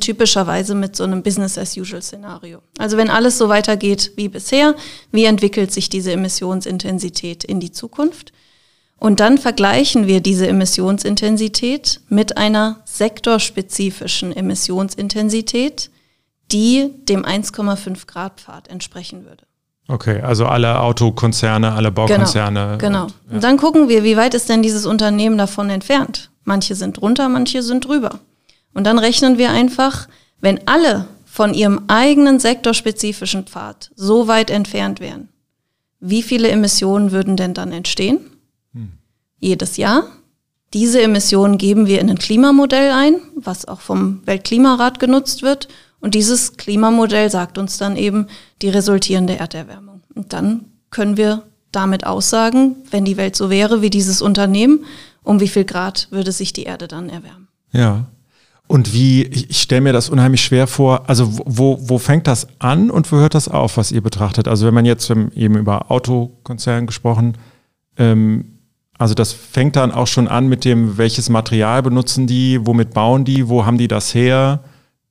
typischerweise 0.00 0.74
mit 0.74 0.96
so 0.96 1.04
einem 1.04 1.22
Business-as-usual-Szenario. 1.22 2.60
Also 2.78 2.96
wenn 2.96 3.10
alles 3.10 3.38
so 3.38 3.48
weitergeht 3.48 4.12
wie 4.16 4.28
bisher, 4.28 4.74
wie 5.12 5.24
entwickelt 5.24 5.72
sich 5.72 5.88
diese 5.88 6.12
Emissionsintensität 6.12 7.44
in 7.44 7.60
die 7.60 7.70
Zukunft? 7.70 8.32
Und 8.96 9.20
dann 9.20 9.38
vergleichen 9.38 10.06
wir 10.06 10.20
diese 10.20 10.48
Emissionsintensität 10.48 12.00
mit 12.08 12.36
einer 12.36 12.82
sektorspezifischen 12.84 14.34
Emissionsintensität, 14.34 15.90
die 16.50 16.90
dem 17.04 17.24
1,5 17.24 18.06
Grad 18.06 18.40
Pfad 18.40 18.68
entsprechen 18.68 19.24
würde. 19.24 19.44
Okay, 19.90 20.20
also 20.20 20.44
alle 20.44 20.80
Autokonzerne, 20.80 21.72
alle 21.72 21.90
Baukonzerne. 21.90 22.76
Genau. 22.78 22.78
genau. 22.78 23.02
Und, 23.04 23.12
ja. 23.28 23.34
und 23.34 23.44
dann 23.44 23.56
gucken 23.56 23.88
wir, 23.88 24.04
wie 24.04 24.18
weit 24.18 24.34
ist 24.34 24.48
denn 24.48 24.62
dieses 24.62 24.84
Unternehmen 24.84 25.38
davon 25.38 25.70
entfernt? 25.70 26.30
Manche 26.44 26.74
sind 26.74 27.00
drunter, 27.00 27.28
manche 27.30 27.62
sind 27.62 27.86
drüber. 27.86 28.20
Und 28.74 28.84
dann 28.84 28.98
rechnen 28.98 29.38
wir 29.38 29.50
einfach, 29.50 30.08
wenn 30.40 30.60
alle 30.66 31.06
von 31.24 31.54
ihrem 31.54 31.82
eigenen 31.88 32.38
sektorspezifischen 32.38 33.44
Pfad 33.44 33.90
so 33.96 34.28
weit 34.28 34.50
entfernt 34.50 35.00
wären, 35.00 35.28
wie 36.00 36.22
viele 36.22 36.48
Emissionen 36.48 37.10
würden 37.10 37.36
denn 37.36 37.54
dann 37.54 37.72
entstehen? 37.72 38.20
Hm. 38.74 38.92
Jedes 39.40 39.78
Jahr. 39.78 40.04
Diese 40.74 41.00
Emissionen 41.00 41.56
geben 41.56 41.86
wir 41.86 42.00
in 42.00 42.10
ein 42.10 42.18
Klimamodell 42.18 42.92
ein, 42.92 43.16
was 43.36 43.66
auch 43.66 43.80
vom 43.80 44.20
Weltklimarat 44.26 45.00
genutzt 45.00 45.42
wird. 45.42 45.68
Und 46.00 46.14
dieses 46.14 46.56
Klimamodell 46.56 47.30
sagt 47.30 47.58
uns 47.58 47.76
dann 47.78 47.96
eben 47.96 48.26
die 48.62 48.68
resultierende 48.68 49.36
Erderwärmung. 49.36 50.02
Und 50.14 50.32
dann 50.32 50.66
können 50.90 51.16
wir 51.16 51.42
damit 51.72 52.06
aussagen, 52.06 52.76
wenn 52.90 53.04
die 53.04 53.16
Welt 53.16 53.36
so 53.36 53.50
wäre 53.50 53.82
wie 53.82 53.90
dieses 53.90 54.22
Unternehmen, 54.22 54.84
um 55.22 55.40
wie 55.40 55.48
viel 55.48 55.64
Grad 55.64 56.08
würde 56.10 56.32
sich 56.32 56.52
die 56.52 56.64
Erde 56.64 56.88
dann 56.88 57.08
erwärmen. 57.08 57.48
Ja. 57.72 58.06
Und 58.66 58.92
wie, 58.92 59.22
ich 59.22 59.62
stelle 59.62 59.80
mir 59.80 59.92
das 59.94 60.10
unheimlich 60.10 60.42
schwer 60.42 60.66
vor, 60.66 61.08
also 61.08 61.30
wo, 61.44 61.78
wo 61.80 61.98
fängt 61.98 62.26
das 62.26 62.46
an 62.58 62.90
und 62.90 63.10
wo 63.10 63.16
hört 63.16 63.34
das 63.34 63.48
auf, 63.48 63.78
was 63.78 63.92
ihr 63.92 64.02
betrachtet? 64.02 64.46
Also 64.46 64.66
wenn 64.66 64.74
man 64.74 64.84
jetzt 64.84 65.08
eben 65.10 65.56
über 65.56 65.90
Autokonzern 65.90 66.86
gesprochen, 66.86 67.38
ähm, 67.96 68.58
also 68.98 69.14
das 69.14 69.32
fängt 69.32 69.76
dann 69.76 69.90
auch 69.92 70.06
schon 70.06 70.28
an 70.28 70.48
mit 70.48 70.64
dem, 70.64 70.98
welches 70.98 71.30
Material 71.30 71.82
benutzen 71.82 72.26
die, 72.26 72.66
womit 72.66 72.92
bauen 72.92 73.24
die, 73.24 73.48
wo 73.48 73.64
haben 73.64 73.78
die 73.78 73.88
das 73.88 74.14
her? 74.14 74.60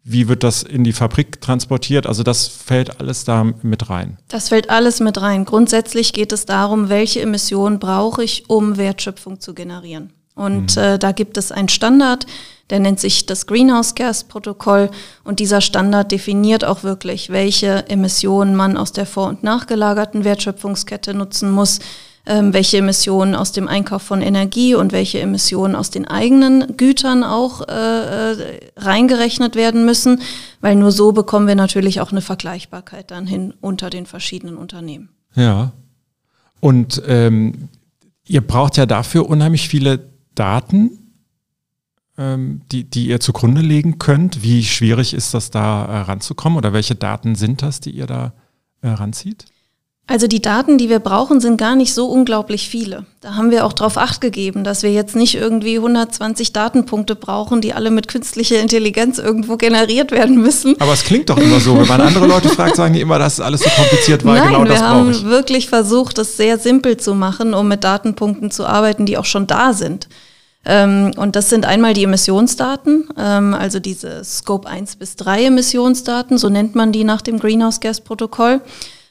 Wie 0.10 0.30
wird 0.30 0.44
das 0.44 0.64
in 0.64 0.86
die 0.86 0.94
Fabrik 0.94 1.42
transportiert? 1.42 2.08
Also 2.08 2.24
das 2.24 2.48
fällt 2.48 3.02
alles 3.02 3.26
da 3.26 3.44
mit 3.44 3.90
rein. 3.90 4.18
Das 4.30 4.48
fällt 4.48 4.70
alles 4.70 5.02
mit 5.02 5.22
rein. 5.22 5.44
Grundsätzlich 5.44 6.14
geht 6.14 6.32
es 6.32 6.46
darum, 6.46 6.88
welche 6.88 7.20
Emissionen 7.20 7.78
brauche 7.78 8.24
ich, 8.24 8.50
um 8.50 8.78
Wertschöpfung 8.78 9.42
zu 9.42 9.54
generieren. 9.54 10.14
Und 10.34 10.78
mhm. 10.78 10.82
äh, 10.82 10.98
da 10.98 11.12
gibt 11.12 11.36
es 11.36 11.52
einen 11.52 11.68
Standard, 11.68 12.26
der 12.70 12.80
nennt 12.80 13.02
sich 13.02 13.26
das 13.26 13.48
Greenhouse 13.48 13.96
Gas 13.96 14.24
Protokoll. 14.24 14.92
Und 15.26 15.42
dieser 15.42 15.60
Standard 15.60 16.10
definiert 16.10 16.64
auch 16.64 16.84
wirklich, 16.84 17.30
welche 17.30 17.90
Emissionen 17.90 18.56
man 18.56 18.78
aus 18.78 18.94
der 18.94 19.08
vor- 19.08 19.28
und 19.28 19.44
nachgelagerten 19.44 20.24
Wertschöpfungskette 20.24 21.14
nutzen 21.16 21.52
muss 21.52 21.80
ähm, 22.28 22.54
welche 22.54 22.78
Emissionen 22.78 23.36
aus 23.36 23.52
dem 23.52 23.68
Einkauf 23.68 24.02
von 24.02 24.22
Energie 24.22 24.76
und 24.76 24.92
welche 24.92 25.20
Emissionen 25.20 25.76
aus 25.76 25.90
den 25.90 26.08
eigenen 26.08 26.76
Gütern 26.78 27.24
auch 27.24 27.68
äh, 27.68 28.32
äh, 28.32 28.60
reingerechnet 28.76 29.56
werden 29.56 29.86
müssen, 29.86 30.22
weil 30.62 30.76
nur 30.76 30.92
so 30.92 31.14
bekommen 31.14 31.48
wir 31.48 31.56
natürlich 31.56 32.02
auch 32.02 32.12
eine 32.12 32.22
Vergleichbarkeit 32.22 33.12
dann 33.12 33.26
hin 33.28 33.54
unter 33.62 33.90
den 33.90 34.06
verschiedenen 34.06 34.58
Unternehmen. 34.58 35.10
Ja. 35.36 35.72
Und 36.60 37.02
ähm, 37.08 37.70
ihr 38.28 38.42
braucht 38.42 38.78
ja 38.78 38.86
dafür 38.86 39.30
unheimlich 39.30 39.70
viele 39.70 40.10
Daten, 40.36 41.14
ähm, 42.18 42.62
die, 42.72 42.84
die 42.84 43.08
ihr 43.08 43.20
zugrunde 43.20 43.62
legen 43.62 44.00
könnt. 44.00 44.44
Wie 44.44 44.64
schwierig 44.64 45.14
ist 45.14 45.34
das 45.34 45.52
da 45.52 45.86
äh, 45.86 45.98
ranzukommen 46.02 46.58
oder 46.58 46.74
welche 46.74 46.96
Daten 46.96 47.36
sind 47.36 47.62
das, 47.62 47.80
die 47.80 47.92
ihr 47.92 48.08
da 48.08 48.34
äh, 48.82 48.90
ranzieht? 48.90 49.46
Also 50.10 50.28
die 50.28 50.42
Daten, 50.42 50.78
die 50.78 50.88
wir 50.88 51.00
brauchen, 51.00 51.42
sind 51.42 51.58
gar 51.58 51.76
nicht 51.76 51.94
so 51.94 52.08
unglaublich 52.08 52.70
viele. 52.70 53.06
Da 53.20 53.36
haben 53.36 53.52
wir 53.52 53.66
auch 53.66 53.74
darauf 53.74 53.98
acht 53.98 54.22
gegeben, 54.22 54.64
dass 54.64 54.82
wir 54.82 54.94
jetzt 54.94 55.18
nicht 55.18 55.36
irgendwie 55.36 55.76
120 55.76 56.54
Datenpunkte 56.54 57.14
brauchen, 57.16 57.60
die 57.60 57.74
alle 57.74 57.92
mit 57.92 58.08
künstlicher 58.08 58.62
Intelligenz 58.62 59.18
irgendwo 59.18 59.58
generiert 59.58 60.12
werden 60.12 60.42
müssen. 60.42 60.80
Aber 60.80 60.94
es 60.94 61.04
klingt 61.04 61.30
doch 61.30 61.38
immer 61.38 61.60
so. 61.60 61.78
Wenn 61.78 61.88
man 61.88 62.00
andere 62.00 62.26
Leute 62.26 62.48
fragt, 62.48 62.78
sagen 62.78 62.94
die 62.94 63.02
immer, 63.02 63.20
dass 63.20 63.42
alles 63.42 63.62
so 63.62 63.70
kompliziert 63.70 64.24
war. 64.24 64.36
Nein, 64.36 64.54
genau 64.54 64.64
wir 64.64 64.80
haben 64.80 65.24
wirklich 65.26 65.68
versucht, 65.68 66.18
es 66.20 66.38
sehr 66.38 66.58
simpel 66.58 66.96
zu 66.96 67.14
machen, 67.14 67.54
um 67.54 67.68
mit 67.68 67.84
Datenpunkten 67.84 68.50
zu 68.50 68.66
arbeiten, 68.66 69.06
die 69.06 69.18
auch 69.18 69.26
schon 69.26 69.46
da 69.46 69.74
sind. 69.74 70.08
Ähm, 70.66 71.12
und 71.18 71.36
das 71.36 71.50
sind 71.50 71.66
einmal 71.66 71.94
die 71.94 72.04
Emissionsdaten, 72.04 73.10
ähm, 73.18 73.54
also 73.54 73.80
diese 73.80 74.24
Scope 74.24 74.70
1 74.70 74.96
bis 74.96 75.18
3 75.18 75.46
Emissionsdaten, 75.46 76.38
so 76.38 76.48
nennt 76.48 76.76
man 76.76 76.94
die 76.94 77.04
nach 77.04 77.22
dem 77.22 77.40
Greenhouse 77.40 77.82
Gas 77.82 78.00
Protokoll. 78.02 78.62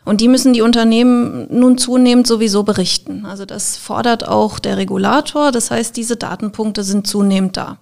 Und 0.06 0.20
die 0.20 0.28
müssen 0.28 0.52
die 0.52 0.62
Unternehmen 0.62 1.48
nun 1.50 1.78
zunehmend 1.78 2.28
sowieso 2.28 2.62
berichten. 2.62 3.26
Also 3.26 3.44
das 3.44 3.76
fordert 3.76 4.26
auch 4.26 4.60
der 4.60 4.76
Regulator. 4.76 5.50
Das 5.50 5.72
heißt, 5.72 5.96
diese 5.96 6.16
Datenpunkte 6.16 6.84
sind 6.84 7.08
zunehmend 7.08 7.56
da. 7.56 7.78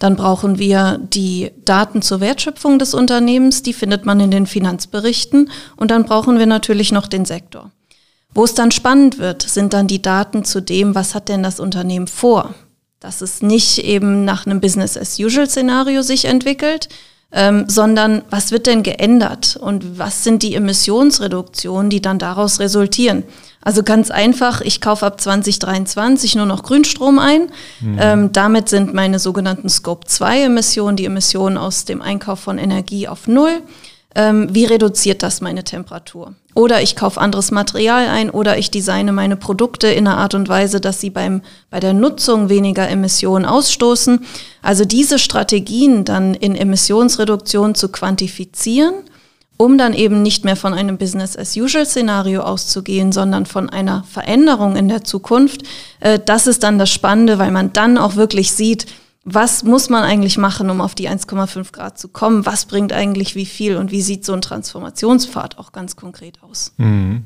Dann 0.00 0.16
brauchen 0.16 0.58
wir 0.58 0.98
die 0.98 1.52
Daten 1.64 2.02
zur 2.02 2.20
Wertschöpfung 2.20 2.80
des 2.80 2.92
Unternehmens. 2.92 3.62
Die 3.62 3.72
findet 3.72 4.04
man 4.04 4.18
in 4.18 4.32
den 4.32 4.46
Finanzberichten. 4.46 5.48
Und 5.76 5.92
dann 5.92 6.04
brauchen 6.04 6.40
wir 6.40 6.46
natürlich 6.46 6.90
noch 6.90 7.06
den 7.06 7.24
Sektor. 7.24 7.70
Wo 8.34 8.42
es 8.42 8.54
dann 8.54 8.72
spannend 8.72 9.18
wird, 9.18 9.42
sind 9.42 9.72
dann 9.72 9.86
die 9.86 10.02
Daten 10.02 10.44
zu 10.44 10.60
dem, 10.60 10.96
was 10.96 11.14
hat 11.14 11.28
denn 11.28 11.44
das 11.44 11.60
Unternehmen 11.60 12.08
vor? 12.08 12.52
Dass 12.98 13.20
es 13.20 13.42
nicht 13.42 13.78
eben 13.78 14.24
nach 14.24 14.44
einem 14.44 14.60
Business-as-usual-Szenario 14.60 16.02
sich 16.02 16.24
entwickelt, 16.24 16.88
ähm, 17.32 17.64
sondern 17.68 18.22
was 18.30 18.50
wird 18.50 18.66
denn 18.66 18.82
geändert 18.82 19.56
und 19.60 19.98
was 19.98 20.24
sind 20.24 20.42
die 20.42 20.54
Emissionsreduktionen, 20.54 21.90
die 21.90 22.02
dann 22.02 22.18
daraus 22.18 22.60
resultieren. 22.60 23.24
Also 23.62 23.82
ganz 23.82 24.10
einfach, 24.10 24.62
ich 24.62 24.80
kaufe 24.80 25.04
ab 25.04 25.20
2023 25.20 26.34
nur 26.34 26.46
noch 26.46 26.62
Grünstrom 26.62 27.18
ein. 27.18 27.52
Mhm. 27.80 27.98
Ähm, 28.00 28.32
damit 28.32 28.68
sind 28.68 28.94
meine 28.94 29.18
sogenannten 29.18 29.68
Scope-2-Emissionen, 29.68 30.96
die 30.96 31.04
Emissionen 31.04 31.58
aus 31.58 31.84
dem 31.84 32.00
Einkauf 32.00 32.40
von 32.40 32.58
Energie 32.58 33.06
auf 33.06 33.28
Null 33.28 33.62
ähm, 34.14 34.48
wie 34.52 34.64
reduziert 34.64 35.22
das 35.22 35.40
meine 35.40 35.62
Temperatur? 35.62 36.34
Oder 36.54 36.82
ich 36.82 36.96
kaufe 36.96 37.20
anderes 37.20 37.52
Material 37.52 38.08
ein 38.08 38.28
oder 38.28 38.58
ich 38.58 38.70
designe 38.70 39.12
meine 39.12 39.36
Produkte 39.36 39.86
in 39.86 40.06
einer 40.06 40.18
Art 40.18 40.34
und 40.34 40.48
Weise, 40.48 40.80
dass 40.80 41.00
sie 41.00 41.10
beim, 41.10 41.42
bei 41.70 41.78
der 41.78 41.92
Nutzung 41.92 42.48
weniger 42.48 42.88
Emissionen 42.88 43.44
ausstoßen. 43.44 44.24
Also 44.62 44.84
diese 44.84 45.20
Strategien 45.20 46.04
dann 46.04 46.34
in 46.34 46.56
Emissionsreduktion 46.56 47.76
zu 47.76 47.90
quantifizieren, 47.90 48.94
um 49.56 49.78
dann 49.78 49.94
eben 49.94 50.22
nicht 50.22 50.44
mehr 50.44 50.56
von 50.56 50.74
einem 50.74 50.98
Business-as-usual-Szenario 50.98 52.40
auszugehen, 52.40 53.12
sondern 53.12 53.46
von 53.46 53.70
einer 53.70 54.02
Veränderung 54.10 54.74
in 54.74 54.88
der 54.88 55.04
Zukunft. 55.04 55.62
Äh, 56.00 56.18
das 56.18 56.48
ist 56.48 56.64
dann 56.64 56.80
das 56.80 56.90
Spannende, 56.90 57.38
weil 57.38 57.52
man 57.52 57.72
dann 57.72 57.96
auch 57.96 58.16
wirklich 58.16 58.50
sieht, 58.50 58.86
was 59.24 59.64
muss 59.64 59.90
man 59.90 60.02
eigentlich 60.02 60.38
machen, 60.38 60.70
um 60.70 60.80
auf 60.80 60.94
die 60.94 61.08
1,5 61.08 61.72
Grad 61.72 61.98
zu 61.98 62.08
kommen? 62.08 62.46
Was 62.46 62.64
bringt 62.64 62.92
eigentlich 62.92 63.34
wie 63.34 63.46
viel 63.46 63.76
und 63.76 63.90
wie 63.90 64.02
sieht 64.02 64.24
so 64.24 64.32
ein 64.32 64.40
Transformationspfad 64.40 65.58
auch 65.58 65.72
ganz 65.72 65.96
konkret 65.96 66.42
aus? 66.42 66.72
Mhm. 66.78 67.24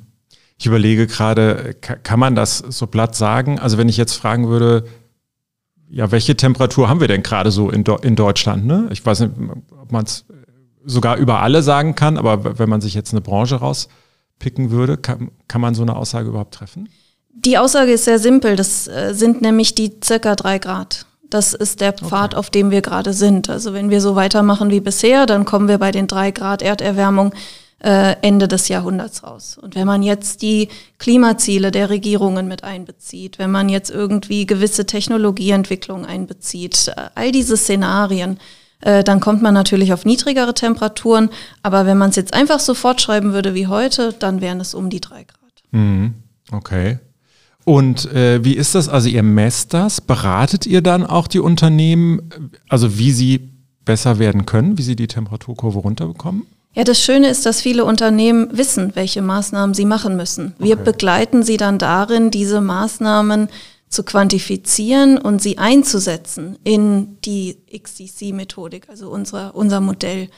Ich 0.58 0.66
überlege 0.66 1.06
gerade, 1.06 1.74
kann 1.74 2.20
man 2.20 2.34
das 2.34 2.58
so 2.58 2.86
platt 2.86 3.14
sagen? 3.16 3.58
Also 3.58 3.78
wenn 3.78 3.88
ich 3.88 3.96
jetzt 3.96 4.14
fragen 4.14 4.48
würde, 4.48 4.86
ja, 5.88 6.10
welche 6.10 6.36
Temperatur 6.36 6.88
haben 6.88 7.00
wir 7.00 7.08
denn 7.08 7.22
gerade 7.22 7.50
so 7.50 7.70
in, 7.70 7.84
in 8.02 8.16
Deutschland? 8.16 8.64
Ne? 8.66 8.88
Ich 8.90 9.04
weiß 9.04 9.20
nicht, 9.20 9.32
ob 9.80 9.92
man 9.92 10.04
es 10.04 10.24
sogar 10.84 11.16
über 11.16 11.40
alle 11.40 11.62
sagen 11.62 11.94
kann, 11.94 12.18
aber 12.18 12.58
wenn 12.58 12.68
man 12.68 12.80
sich 12.80 12.94
jetzt 12.94 13.12
eine 13.12 13.20
Branche 13.20 13.56
rauspicken 13.56 14.70
würde, 14.70 14.96
kann, 14.96 15.30
kann 15.48 15.60
man 15.60 15.74
so 15.74 15.82
eine 15.82 15.96
Aussage 15.96 16.28
überhaupt 16.28 16.54
treffen? 16.54 16.88
Die 17.32 17.58
Aussage 17.58 17.92
ist 17.92 18.04
sehr 18.04 18.18
simpel. 18.18 18.56
Das 18.56 18.86
äh, 18.86 19.12
sind 19.12 19.42
nämlich 19.42 19.74
die 19.74 19.92
circa 20.02 20.34
drei 20.34 20.58
Grad. 20.58 21.06
Das 21.34 21.52
ist 21.52 21.80
der 21.80 21.92
Pfad, 21.92 22.34
okay. 22.34 22.36
auf 22.36 22.48
dem 22.48 22.70
wir 22.70 22.80
gerade 22.80 23.12
sind. 23.12 23.50
Also 23.50 23.72
wenn 23.74 23.90
wir 23.90 24.00
so 24.00 24.14
weitermachen 24.14 24.70
wie 24.70 24.78
bisher, 24.78 25.26
dann 25.26 25.44
kommen 25.44 25.66
wir 25.66 25.78
bei 25.78 25.90
den 25.90 26.06
drei 26.06 26.30
Grad 26.30 26.62
Erderwärmung 26.62 27.34
äh, 27.80 28.14
Ende 28.22 28.46
des 28.46 28.68
Jahrhunderts 28.68 29.24
raus. 29.24 29.58
Und 29.60 29.74
wenn 29.74 29.84
man 29.84 30.04
jetzt 30.04 30.42
die 30.42 30.68
Klimaziele 30.98 31.72
der 31.72 31.90
Regierungen 31.90 32.46
mit 32.46 32.62
einbezieht, 32.62 33.40
wenn 33.40 33.50
man 33.50 33.68
jetzt 33.68 33.90
irgendwie 33.90 34.46
gewisse 34.46 34.86
Technologieentwicklungen 34.86 36.06
einbezieht, 36.06 36.92
äh, 36.96 37.10
all 37.16 37.32
diese 37.32 37.56
Szenarien, 37.56 38.38
äh, 38.80 39.02
dann 39.02 39.18
kommt 39.18 39.42
man 39.42 39.54
natürlich 39.54 39.92
auf 39.92 40.04
niedrigere 40.04 40.54
Temperaturen. 40.54 41.30
Aber 41.64 41.84
wenn 41.84 41.98
man 41.98 42.10
es 42.10 42.16
jetzt 42.16 42.32
einfach 42.32 42.60
so 42.60 42.74
fortschreiben 42.74 43.32
würde 43.32 43.54
wie 43.54 43.66
heute, 43.66 44.12
dann 44.12 44.40
wären 44.40 44.60
es 44.60 44.72
um 44.72 44.88
die 44.88 45.00
drei 45.00 45.24
Grad. 45.24 45.62
Mhm. 45.72 46.14
Okay. 46.52 47.00
Und 47.64 48.12
äh, 48.12 48.44
wie 48.44 48.54
ist 48.54 48.74
das? 48.74 48.88
Also 48.88 49.08
ihr 49.08 49.22
messt 49.22 49.72
das, 49.72 50.00
beratet 50.00 50.66
ihr 50.66 50.82
dann 50.82 51.04
auch 51.04 51.26
die 51.26 51.40
Unternehmen, 51.40 52.30
also 52.68 52.98
wie 52.98 53.10
sie 53.10 53.50
besser 53.84 54.18
werden 54.18 54.46
können, 54.46 54.78
wie 54.78 54.82
sie 54.82 54.96
die 54.96 55.06
Temperaturkurve 55.06 55.78
runterbekommen? 55.78 56.46
Ja, 56.74 56.82
das 56.84 57.00
Schöne 57.00 57.28
ist, 57.28 57.46
dass 57.46 57.60
viele 57.60 57.84
Unternehmen 57.84 58.48
wissen, 58.52 58.92
welche 58.94 59.22
Maßnahmen 59.22 59.74
sie 59.74 59.84
machen 59.84 60.16
müssen. 60.16 60.54
Wir 60.58 60.74
okay. 60.74 60.84
begleiten 60.84 61.42
sie 61.42 61.56
dann 61.56 61.78
darin, 61.78 62.30
diese 62.30 62.60
Maßnahmen 62.60 63.48
zu 63.88 64.02
quantifizieren 64.02 65.16
und 65.18 65.40
sie 65.40 65.58
einzusetzen 65.58 66.58
in 66.64 67.20
die 67.24 67.58
XDC-Methodik, 67.72 68.88
also 68.88 69.08
unser, 69.08 69.54
unser 69.54 69.80
Modell. 69.80 70.28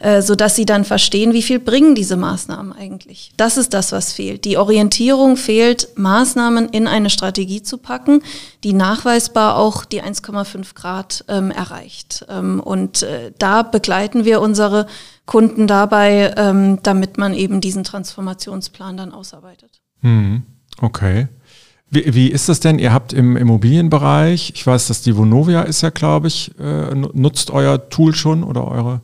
Äh, 0.00 0.22
so 0.22 0.34
dass 0.34 0.56
sie 0.56 0.64
dann 0.64 0.86
verstehen, 0.86 1.34
wie 1.34 1.42
viel 1.42 1.58
bringen 1.58 1.94
diese 1.94 2.16
Maßnahmen 2.16 2.72
eigentlich. 2.72 3.32
Das 3.36 3.58
ist 3.58 3.74
das, 3.74 3.92
was 3.92 4.14
fehlt. 4.14 4.46
Die 4.46 4.56
Orientierung 4.56 5.36
fehlt, 5.36 5.88
Maßnahmen 5.96 6.70
in 6.70 6.86
eine 6.86 7.10
Strategie 7.10 7.62
zu 7.62 7.76
packen, 7.76 8.22
die 8.64 8.72
nachweisbar 8.72 9.56
auch 9.56 9.84
die 9.84 10.02
1,5 10.02 10.74
Grad 10.74 11.24
ähm, 11.28 11.50
erreicht. 11.50 12.24
Ähm, 12.30 12.60
und 12.60 13.02
äh, 13.02 13.32
da 13.38 13.62
begleiten 13.62 14.24
wir 14.24 14.40
unsere 14.40 14.86
Kunden 15.26 15.66
dabei, 15.66 16.32
ähm, 16.34 16.78
damit 16.82 17.18
man 17.18 17.34
eben 17.34 17.60
diesen 17.60 17.84
Transformationsplan 17.84 18.96
dann 18.96 19.12
ausarbeitet. 19.12 19.82
Hm, 20.00 20.44
okay. 20.80 21.28
Wie, 21.90 22.14
wie 22.14 22.28
ist 22.28 22.48
das 22.48 22.60
denn? 22.60 22.78
Ihr 22.78 22.94
habt 22.94 23.12
im 23.12 23.36
Immobilienbereich, 23.36 24.52
ich 24.54 24.66
weiß, 24.66 24.88
dass 24.88 25.02
die 25.02 25.14
Vonovia 25.14 25.60
ist 25.60 25.82
ja, 25.82 25.90
glaube 25.90 26.28
ich, 26.28 26.58
äh, 26.58 26.94
nutzt 26.94 27.50
euer 27.50 27.90
Tool 27.90 28.14
schon 28.14 28.42
oder 28.42 28.66
eure 28.66 29.02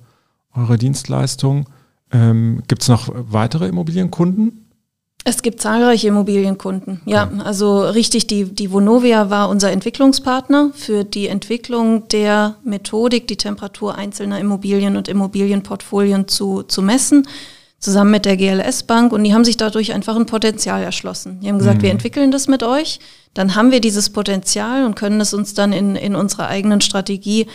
eure 0.56 0.78
Dienstleistung. 0.78 1.66
Ähm, 2.12 2.62
Gibt 2.68 2.82
es 2.82 2.88
noch 2.88 3.08
weitere 3.12 3.68
Immobilienkunden? 3.68 4.66
Es 5.28 5.42
gibt 5.42 5.60
zahlreiche 5.60 6.06
Immobilienkunden. 6.06 7.00
Ja, 7.04 7.28
ja, 7.34 7.42
also 7.42 7.80
richtig, 7.80 8.28
die, 8.28 8.44
die 8.44 8.70
Vonovia 8.70 9.28
war 9.28 9.48
unser 9.48 9.72
Entwicklungspartner 9.72 10.70
für 10.72 11.02
die 11.02 11.26
Entwicklung 11.26 12.06
der 12.06 12.54
Methodik, 12.62 13.26
die 13.26 13.36
Temperatur 13.36 13.96
einzelner 13.96 14.38
Immobilien 14.38 14.96
und 14.96 15.08
Immobilienportfolien 15.08 16.28
zu, 16.28 16.62
zu 16.62 16.80
messen, 16.80 17.26
zusammen 17.80 18.12
mit 18.12 18.25
der 18.25 18.36
GLS 18.36 18.84
Bank. 18.84 19.12
Und 19.12 19.25
die 19.25 19.34
haben 19.34 19.44
sich 19.44 19.56
dadurch 19.56 19.92
einfach 19.92 20.14
ein 20.14 20.26
Potenzial 20.26 20.84
erschlossen. 20.84 21.40
Die 21.40 21.48
haben 21.48 21.58
gesagt, 21.58 21.78
mhm. 21.78 21.82
wir 21.82 21.90
entwickeln 21.90 22.30
das 22.30 22.46
mit 22.46 22.62
euch. 22.62 23.00
Dann 23.34 23.56
haben 23.56 23.72
wir 23.72 23.80
dieses 23.80 24.10
Potenzial 24.10 24.86
und 24.86 24.94
können 24.94 25.20
es 25.20 25.34
uns 25.34 25.54
dann 25.54 25.72
in, 25.72 25.96
in 25.96 26.14
unserer 26.14 26.46
eigenen 26.46 26.80
Strategie 26.80 27.48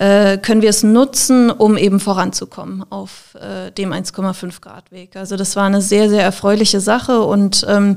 äh, 0.00 0.38
können 0.38 0.62
wir 0.62 0.70
es 0.70 0.82
nutzen, 0.82 1.50
um 1.50 1.76
eben 1.76 2.00
voranzukommen 2.00 2.84
auf 2.88 3.34
äh, 3.34 3.70
dem 3.70 3.92
1,5 3.92 4.62
Grad 4.62 4.90
Weg. 4.90 5.14
Also 5.14 5.36
das 5.36 5.56
war 5.56 5.64
eine 5.64 5.82
sehr, 5.82 6.08
sehr 6.08 6.22
erfreuliche 6.22 6.80
Sache 6.80 7.20
und 7.20 7.66
ähm, 7.68 7.96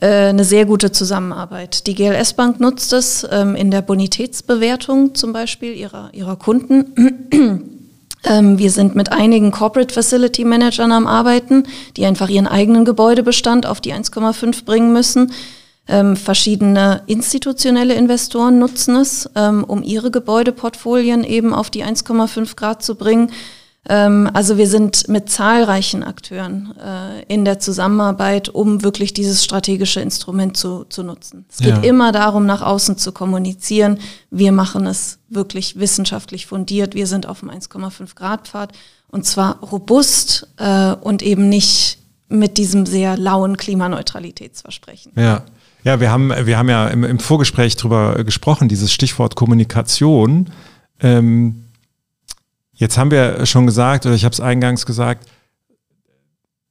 äh, 0.00 0.06
eine 0.06 0.42
sehr 0.42 0.66
gute 0.66 0.90
Zusammenarbeit. 0.90 1.86
Die 1.86 1.94
GLS 1.94 2.32
Bank 2.32 2.58
nutzt 2.58 2.92
es 2.92 3.24
ähm, 3.30 3.54
in 3.54 3.70
der 3.70 3.82
Bonitätsbewertung 3.82 5.14
zum 5.14 5.32
Beispiel 5.32 5.74
ihrer, 5.74 6.10
ihrer 6.12 6.36
Kunden. 6.36 7.78
Ähm, 8.24 8.56
wir 8.56 8.70
sind 8.70 8.94
mit 8.94 9.10
einigen 9.10 9.50
Corporate 9.50 9.92
Facility 9.92 10.44
Managern 10.44 10.92
am 10.92 11.08
Arbeiten, 11.08 11.64
die 11.96 12.06
einfach 12.06 12.28
ihren 12.28 12.46
eigenen 12.46 12.84
Gebäudebestand 12.84 13.66
auf 13.66 13.80
die 13.80 13.92
1,5 13.92 14.64
bringen 14.64 14.92
müssen. 14.92 15.32
Ähm, 15.88 16.16
verschiedene 16.16 17.02
institutionelle 17.06 17.94
Investoren 17.94 18.58
nutzen 18.58 18.96
es, 18.96 19.28
ähm, 19.34 19.64
um 19.64 19.82
ihre 19.82 20.12
Gebäudeportfolien 20.12 21.24
eben 21.24 21.52
auf 21.52 21.70
die 21.70 21.84
1,5 21.84 22.54
Grad 22.54 22.84
zu 22.84 22.94
bringen. 22.94 23.32
Ähm, 23.88 24.30
also 24.32 24.58
wir 24.58 24.68
sind 24.68 25.08
mit 25.08 25.28
zahlreichen 25.28 26.04
Akteuren 26.04 26.72
äh, 26.78 27.24
in 27.24 27.44
der 27.44 27.58
Zusammenarbeit, 27.58 28.48
um 28.48 28.84
wirklich 28.84 29.12
dieses 29.12 29.42
strategische 29.42 30.00
Instrument 30.00 30.56
zu, 30.56 30.84
zu 30.84 31.02
nutzen. 31.02 31.46
Es 31.50 31.58
geht 31.58 31.68
ja. 31.68 31.82
immer 31.82 32.12
darum, 32.12 32.46
nach 32.46 32.62
außen 32.62 32.96
zu 32.96 33.10
kommunizieren. 33.10 33.98
Wir 34.30 34.52
machen 34.52 34.86
es 34.86 35.18
wirklich 35.28 35.80
wissenschaftlich 35.80 36.46
fundiert. 36.46 36.94
Wir 36.94 37.08
sind 37.08 37.26
auf 37.26 37.40
dem 37.40 37.50
1,5 37.50 38.14
Grad 38.14 38.46
Pfad 38.46 38.72
und 39.08 39.26
zwar 39.26 39.58
robust 39.60 40.46
äh, 40.58 40.92
und 40.92 41.22
eben 41.22 41.48
nicht 41.48 41.98
mit 42.28 42.58
diesem 42.58 42.86
sehr 42.86 43.16
lauen 43.18 43.56
Klimaneutralitätsversprechen. 43.56 45.12
Ja. 45.16 45.44
Ja, 45.84 45.98
wir 45.98 46.10
haben, 46.12 46.30
wir 46.46 46.58
haben 46.58 46.68
ja 46.68 46.86
im, 46.88 47.02
im 47.02 47.18
Vorgespräch 47.18 47.76
drüber 47.76 48.22
gesprochen, 48.24 48.68
dieses 48.68 48.92
Stichwort 48.92 49.34
Kommunikation. 49.34 50.50
Ähm, 51.00 51.64
jetzt 52.72 52.98
haben 52.98 53.10
wir 53.10 53.44
schon 53.46 53.66
gesagt, 53.66 54.06
oder 54.06 54.14
ich 54.14 54.24
habe 54.24 54.32
es 54.32 54.40
eingangs 54.40 54.86
gesagt, 54.86 55.28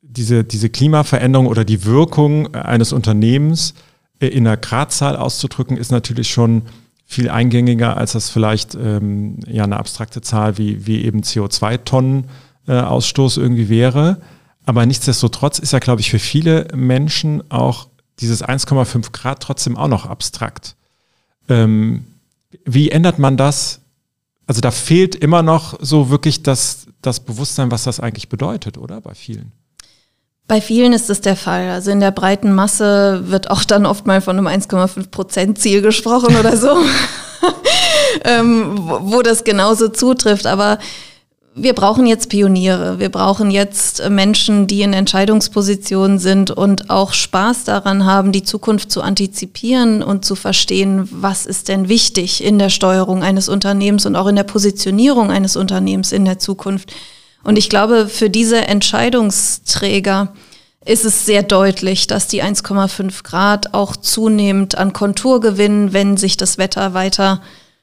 diese, 0.01 0.43
diese 0.43 0.69
Klimaveränderung 0.69 1.47
oder 1.47 1.65
die 1.65 1.83
Wirkung 1.85 2.53
eines 2.55 2.93
Unternehmens 2.93 3.73
in 4.19 4.47
einer 4.47 4.57
Gradzahl 4.57 5.17
auszudrücken, 5.17 5.77
ist 5.77 5.91
natürlich 5.91 6.29
schon 6.29 6.63
viel 7.05 7.29
eingängiger, 7.29 7.97
als 7.97 8.13
das 8.13 8.29
vielleicht 8.29 8.75
ähm, 8.75 9.39
ja 9.45 9.65
eine 9.65 9.77
abstrakte 9.77 10.21
Zahl 10.21 10.57
wie, 10.57 10.85
wie 10.85 11.03
eben 11.03 11.21
CO2-Tonnen 11.21 12.29
äh, 12.67 12.73
irgendwie 12.73 13.67
wäre. 13.67 14.21
Aber 14.65 14.85
nichtsdestotrotz 14.85 15.59
ist 15.59 15.73
ja, 15.73 15.79
glaube 15.79 15.99
ich, 16.01 16.11
für 16.11 16.19
viele 16.19 16.67
Menschen 16.73 17.43
auch 17.49 17.87
dieses 18.21 18.43
1,5 18.43 19.11
Grad 19.11 19.41
trotzdem 19.41 19.75
auch 19.75 19.87
noch 19.87 20.05
abstrakt. 20.05 20.75
Ähm, 21.49 22.05
wie 22.65 22.89
ändert 22.89 23.19
man 23.19 23.37
das? 23.37 23.79
Also 24.47 24.61
da 24.61 24.71
fehlt 24.71 25.15
immer 25.15 25.43
noch 25.43 25.77
so 25.81 26.09
wirklich 26.09 26.43
das, 26.43 26.87
das 27.01 27.19
Bewusstsein, 27.19 27.71
was 27.71 27.83
das 27.83 27.99
eigentlich 27.99 28.29
bedeutet, 28.29 28.77
oder? 28.77 29.01
Bei 29.01 29.13
vielen. 29.13 29.51
Bei 30.47 30.59
vielen 30.59 30.93
ist 30.93 31.09
es 31.09 31.21
der 31.21 31.37
Fall. 31.37 31.69
Also 31.69 31.91
in 31.91 32.01
der 32.01 32.11
breiten 32.11 32.53
Masse 32.53 33.23
wird 33.29 33.49
auch 33.49 33.63
dann 33.63 33.85
oft 33.85 34.05
mal 34.05 34.21
von 34.21 34.37
einem 34.37 34.47
1,5 34.47 35.09
Prozent 35.09 35.59
Ziel 35.59 35.81
gesprochen 35.81 36.35
oder 36.35 36.57
so, 36.57 36.75
ähm, 38.25 38.77
wo, 38.77 39.13
wo 39.13 39.21
das 39.21 39.43
genauso 39.43 39.89
zutrifft. 39.89 40.45
Aber 40.45 40.77
wir 41.61 41.73
brauchen 41.73 42.07
jetzt 42.07 42.29
Pioniere, 42.29 42.97
wir 42.99 43.09
brauchen 43.09 43.51
jetzt 43.51 43.99
äh, 43.99 44.09
Menschen, 44.09 44.67
die 44.67 44.81
in 44.81 44.93
Entscheidungspositionen 44.93 46.17
sind 46.17 46.51
und 46.51 46.89
auch 46.89 47.13
Spaß 47.13 47.65
daran 47.65 48.05
haben, 48.05 48.31
die 48.31 48.43
Zukunft 48.43 48.91
zu 48.91 49.01
antizipieren 49.01 50.01
und 50.01 50.25
zu 50.25 50.35
verstehen, 50.35 51.07
was 51.11 51.45
ist 51.45 51.67
denn 51.67 51.87
wichtig 51.87 52.43
in 52.43 52.57
der 52.57 52.69
Steuerung 52.69 53.23
eines 53.23 53.49
Unternehmens 53.49 54.05
und 54.05 54.15
auch 54.15 54.27
in 54.27 54.35
der 54.35 54.43
Positionierung 54.43 55.31
eines 55.31 55.55
Unternehmens 55.55 56.11
in 56.11 56.25
der 56.25 56.39
Zukunft. 56.39 56.93
Und 57.43 57.57
ich 57.57 57.69
glaube, 57.69 58.07
für 58.07 58.29
diese 58.29 58.67
Entscheidungsträger 58.67 60.33
ist 60.83 61.05
es 61.05 61.25
sehr 61.25 61.43
deutlich, 61.43 62.07
dass 62.07 62.27
die 62.27 62.43
1,5 62.43 63.23
Grad 63.23 63.73
auch 63.73 63.95
zunehmend 63.95 64.77
an 64.77 64.93
Kontur 64.93 65.39
gewinnen, 65.39 65.93
wenn 65.93 66.17
sich 66.17 66.37
das 66.37 66.57
Wetter 66.57 66.93
weiter 66.93 67.41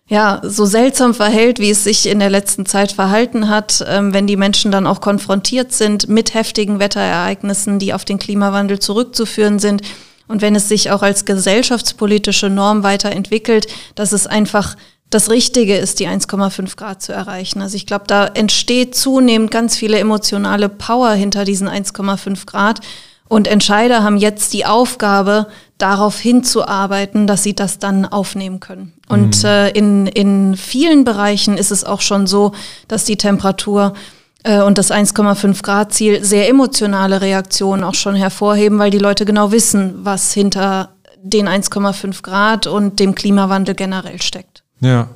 ja, 0.08 0.40
so 0.42 0.64
seltsam 0.64 1.12
verhält, 1.12 1.58
wie 1.58 1.70
es 1.70 1.84
sich 1.84 2.06
in 2.06 2.18
der 2.18 2.30
letzten 2.30 2.64
Zeit 2.64 2.92
verhalten 2.92 3.48
hat, 3.48 3.84
ähm, 3.86 4.14
wenn 4.14 4.26
die 4.26 4.38
Menschen 4.38 4.72
dann 4.72 4.86
auch 4.86 5.02
konfrontiert 5.02 5.72
sind 5.72 6.08
mit 6.08 6.32
heftigen 6.32 6.80
Wetterereignissen, 6.80 7.78
die 7.78 7.92
auf 7.92 8.06
den 8.06 8.18
Klimawandel 8.18 8.78
zurückzuführen 8.78 9.58
sind. 9.58 9.82
Und 10.26 10.40
wenn 10.40 10.56
es 10.56 10.68
sich 10.68 10.90
auch 10.90 11.02
als 11.02 11.26
gesellschaftspolitische 11.26 12.48
Norm 12.48 12.82
weiterentwickelt, 12.82 13.66
dass 13.94 14.12
es 14.12 14.26
einfach 14.26 14.76
das 15.10 15.30
Richtige 15.30 15.76
ist, 15.76 16.00
die 16.00 16.08
1,5 16.08 16.76
Grad 16.76 17.02
zu 17.02 17.12
erreichen. 17.12 17.62
Also 17.62 17.76
ich 17.76 17.86
glaube, 17.86 18.04
da 18.06 18.26
entsteht 18.26 18.94
zunehmend 18.94 19.50
ganz 19.50 19.76
viele 19.76 19.98
emotionale 19.98 20.68
Power 20.68 21.12
hinter 21.12 21.44
diesen 21.44 21.68
1,5 21.68 22.46
Grad. 22.46 22.80
Und 23.28 23.46
Entscheider 23.46 24.02
haben 24.02 24.16
jetzt 24.16 24.52
die 24.54 24.64
Aufgabe, 24.64 25.46
darauf 25.78 26.18
hinzuarbeiten, 26.18 27.26
dass 27.26 27.44
sie 27.44 27.54
das 27.54 27.78
dann 27.78 28.04
aufnehmen 28.04 28.60
können. 28.60 28.92
Und 29.08 29.42
mhm. 29.42 29.48
äh, 29.48 29.70
in, 29.70 30.06
in 30.08 30.56
vielen 30.56 31.04
Bereichen 31.04 31.56
ist 31.56 31.70
es 31.70 31.84
auch 31.84 32.00
schon 32.00 32.26
so, 32.26 32.52
dass 32.88 33.04
die 33.04 33.16
Temperatur 33.16 33.94
äh, 34.42 34.60
und 34.60 34.76
das 34.76 34.90
1,5 34.90 35.62
Grad 35.62 35.94
Ziel 35.94 36.24
sehr 36.24 36.48
emotionale 36.48 37.20
Reaktionen 37.20 37.84
auch 37.84 37.94
schon 37.94 38.16
hervorheben, 38.16 38.78
weil 38.80 38.90
die 38.90 38.98
Leute 38.98 39.24
genau 39.24 39.52
wissen, 39.52 39.94
was 40.02 40.32
hinter 40.32 40.90
den 41.22 41.48
1,5 41.48 42.22
Grad 42.22 42.66
und 42.66 42.98
dem 42.98 43.14
Klimawandel 43.14 43.74
generell 43.74 44.20
steckt. 44.20 44.64
Ja. 44.80 45.08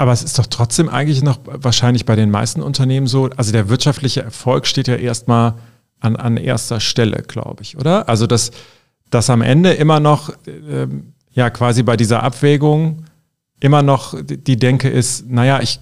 Aber 0.00 0.12
es 0.12 0.22
ist 0.22 0.38
doch 0.38 0.46
trotzdem 0.46 0.88
eigentlich 0.88 1.24
noch 1.24 1.40
wahrscheinlich 1.44 2.06
bei 2.06 2.14
den 2.14 2.30
meisten 2.30 2.62
Unternehmen 2.62 3.08
so, 3.08 3.30
also 3.36 3.50
der 3.50 3.68
wirtschaftliche 3.68 4.22
Erfolg 4.22 4.68
steht 4.68 4.86
ja 4.86 4.94
erstmal 4.94 5.54
an, 6.00 6.16
an 6.16 6.36
erster 6.36 6.80
Stelle, 6.80 7.22
glaube 7.26 7.62
ich, 7.62 7.76
oder? 7.76 8.08
Also 8.08 8.26
dass, 8.26 8.50
dass 9.10 9.30
am 9.30 9.42
Ende 9.42 9.72
immer 9.72 10.00
noch, 10.00 10.30
äh, 10.46 10.86
ja, 11.32 11.50
quasi 11.50 11.82
bei 11.82 11.96
dieser 11.96 12.22
Abwägung 12.22 13.04
immer 13.60 13.82
noch 13.82 14.14
die 14.22 14.56
Denke 14.56 14.88
ist, 14.88 15.28
naja, 15.28 15.60
ich 15.60 15.80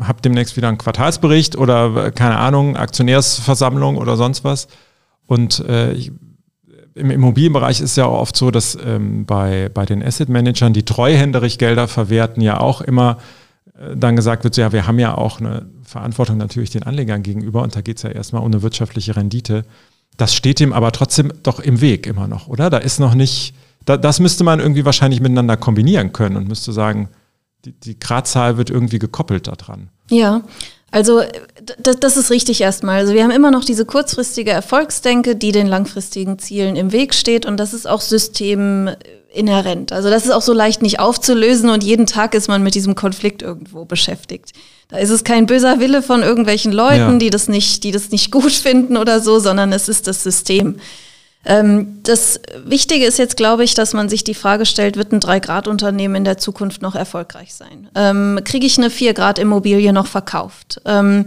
habe 0.00 0.22
demnächst 0.22 0.56
wieder 0.56 0.68
einen 0.68 0.78
Quartalsbericht 0.78 1.56
oder 1.56 2.10
keine 2.10 2.38
Ahnung, 2.38 2.76
Aktionärsversammlung 2.76 3.96
oder 3.96 4.16
sonst 4.16 4.44
was. 4.44 4.68
Und 5.26 5.60
äh, 5.60 5.92
ich, 5.92 6.12
im 6.94 7.10
Immobilienbereich 7.10 7.80
ist 7.80 7.96
ja 7.96 8.06
auch 8.06 8.20
oft 8.20 8.36
so, 8.36 8.50
dass 8.50 8.78
ähm, 8.84 9.26
bei, 9.26 9.68
bei 9.72 9.84
den 9.84 10.02
Asset 10.02 10.28
Managern, 10.28 10.72
die 10.72 10.84
treuhänderig 10.84 11.58
Gelder 11.58 11.88
verwerten, 11.88 12.40
ja 12.40 12.60
auch 12.60 12.80
immer 12.80 13.18
dann 13.94 14.16
gesagt 14.16 14.44
wird, 14.44 14.56
ja, 14.56 14.72
wir 14.72 14.86
haben 14.86 14.98
ja 14.98 15.16
auch 15.16 15.40
eine 15.40 15.66
Verantwortung 15.82 16.36
natürlich 16.36 16.70
den 16.70 16.82
Anlegern 16.82 17.22
gegenüber 17.22 17.62
und 17.62 17.76
da 17.76 17.80
geht 17.80 17.98
es 17.98 18.02
ja 18.02 18.10
erstmal 18.10 18.42
um 18.42 18.48
eine 18.48 18.62
wirtschaftliche 18.62 19.16
Rendite. 19.16 19.64
Das 20.16 20.34
steht 20.34 20.60
dem 20.60 20.72
aber 20.72 20.92
trotzdem 20.92 21.32
doch 21.42 21.60
im 21.60 21.80
Weg 21.80 22.06
immer 22.06 22.28
noch, 22.28 22.48
oder? 22.48 22.70
Da 22.70 22.78
ist 22.78 23.00
noch 23.00 23.14
nicht, 23.14 23.54
da, 23.84 23.96
das 23.96 24.20
müsste 24.20 24.44
man 24.44 24.60
irgendwie 24.60 24.84
wahrscheinlich 24.84 25.20
miteinander 25.20 25.56
kombinieren 25.56 26.12
können 26.12 26.36
und 26.36 26.48
müsste 26.48 26.72
sagen, 26.72 27.08
die, 27.64 27.72
die 27.72 27.98
Gradzahl 27.98 28.56
wird 28.56 28.70
irgendwie 28.70 28.98
gekoppelt 28.98 29.48
daran. 29.48 29.88
Ja, 30.10 30.42
also 30.90 31.22
das, 31.78 32.16
ist 32.16 32.30
richtig 32.30 32.60
erstmal. 32.60 33.00
Also 33.00 33.14
wir 33.14 33.24
haben 33.24 33.32
immer 33.32 33.50
noch 33.50 33.64
diese 33.64 33.84
kurzfristige 33.84 34.52
Erfolgsdenke, 34.52 35.34
die 35.34 35.50
den 35.50 35.66
langfristigen 35.66 36.38
Zielen 36.38 36.76
im 36.76 36.92
Weg 36.92 37.14
steht 37.14 37.46
und 37.46 37.56
das 37.56 37.74
ist 37.74 37.88
auch 37.88 38.00
systeminhärent. 39.34 39.92
Also 39.92 40.10
das 40.10 40.24
ist 40.24 40.30
auch 40.30 40.42
so 40.42 40.52
leicht 40.52 40.82
nicht 40.82 41.00
aufzulösen 41.00 41.70
und 41.70 41.82
jeden 41.82 42.06
Tag 42.06 42.34
ist 42.34 42.48
man 42.48 42.62
mit 42.62 42.74
diesem 42.74 42.94
Konflikt 42.94 43.42
irgendwo 43.42 43.84
beschäftigt. 43.84 44.52
Da 44.88 44.98
ist 44.98 45.10
es 45.10 45.24
kein 45.24 45.46
böser 45.46 45.80
Wille 45.80 46.02
von 46.02 46.22
irgendwelchen 46.22 46.72
Leuten, 46.72 47.12
ja. 47.12 47.18
die 47.18 47.30
das 47.30 47.48
nicht, 47.48 47.84
die 47.84 47.90
das 47.90 48.10
nicht 48.10 48.30
gut 48.30 48.52
finden 48.52 48.96
oder 48.96 49.20
so, 49.20 49.38
sondern 49.38 49.72
es 49.72 49.88
ist 49.88 50.06
das 50.06 50.22
System. 50.22 50.76
Ähm, 51.46 51.98
das 52.02 52.40
Wichtige 52.64 53.04
ist 53.04 53.18
jetzt, 53.18 53.36
glaube 53.36 53.64
ich, 53.64 53.74
dass 53.74 53.92
man 53.92 54.08
sich 54.08 54.24
die 54.24 54.34
Frage 54.34 54.64
stellt, 54.64 54.96
wird 54.96 55.12
ein 55.12 55.20
3-Grad-Unternehmen 55.20 56.14
in 56.14 56.24
der 56.24 56.38
Zukunft 56.38 56.80
noch 56.80 56.94
erfolgreich 56.94 57.54
sein? 57.54 57.88
Ähm, 57.94 58.40
Kriege 58.44 58.66
ich 58.66 58.78
eine 58.78 58.88
4-Grad-Immobilie 58.88 59.92
noch 59.92 60.06
verkauft? 60.06 60.80
Ähm, 60.86 61.26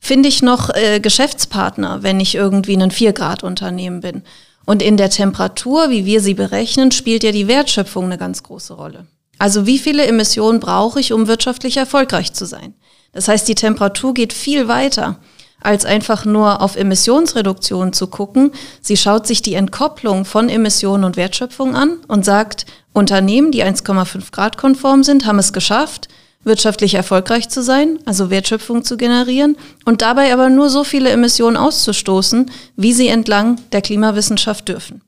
Finde 0.00 0.28
ich 0.28 0.42
noch 0.42 0.70
äh, 0.70 1.00
Geschäftspartner, 1.00 2.02
wenn 2.02 2.20
ich 2.20 2.34
irgendwie 2.34 2.76
ein 2.76 2.90
4-Grad-Unternehmen 2.90 4.00
bin? 4.00 4.22
Und 4.68 4.82
in 4.82 4.98
der 4.98 5.08
Temperatur, 5.08 5.88
wie 5.88 6.04
wir 6.04 6.20
sie 6.20 6.34
berechnen, 6.34 6.90
spielt 6.90 7.24
ja 7.24 7.32
die 7.32 7.48
Wertschöpfung 7.48 8.04
eine 8.04 8.18
ganz 8.18 8.42
große 8.42 8.74
Rolle. 8.74 9.06
Also 9.38 9.64
wie 9.64 9.78
viele 9.78 10.06
Emissionen 10.06 10.60
brauche 10.60 11.00
ich, 11.00 11.14
um 11.14 11.26
wirtschaftlich 11.26 11.78
erfolgreich 11.78 12.34
zu 12.34 12.44
sein? 12.44 12.74
Das 13.12 13.28
heißt, 13.28 13.48
die 13.48 13.54
Temperatur 13.54 14.12
geht 14.12 14.34
viel 14.34 14.68
weiter 14.68 15.20
als 15.62 15.86
einfach 15.86 16.26
nur 16.26 16.60
auf 16.60 16.76
Emissionsreduktion 16.76 17.94
zu 17.94 18.08
gucken. 18.08 18.52
Sie 18.82 18.98
schaut 18.98 19.26
sich 19.26 19.40
die 19.40 19.54
Entkopplung 19.54 20.26
von 20.26 20.50
Emissionen 20.50 21.04
und 21.04 21.16
Wertschöpfung 21.16 21.74
an 21.74 22.00
und 22.06 22.26
sagt, 22.26 22.66
Unternehmen, 22.92 23.52
die 23.52 23.64
1,5 23.64 24.32
Grad 24.32 24.58
konform 24.58 25.02
sind, 25.02 25.24
haben 25.24 25.38
es 25.38 25.54
geschafft, 25.54 26.08
wirtschaftlich 26.48 26.94
erfolgreich 26.94 27.48
zu 27.48 27.62
sein, 27.62 28.00
also 28.04 28.30
Wertschöpfung 28.30 28.82
zu 28.82 28.96
generieren 28.96 29.56
und 29.84 30.02
dabei 30.02 30.32
aber 30.32 30.50
nur 30.50 30.68
so 30.68 30.82
viele 30.82 31.10
Emissionen 31.10 31.56
auszustoßen, 31.56 32.50
wie 32.74 32.92
sie 32.92 33.06
entlang 33.06 33.60
der 33.70 33.82
Klimawissenschaft 33.82 34.68
dürfen. 34.68 35.02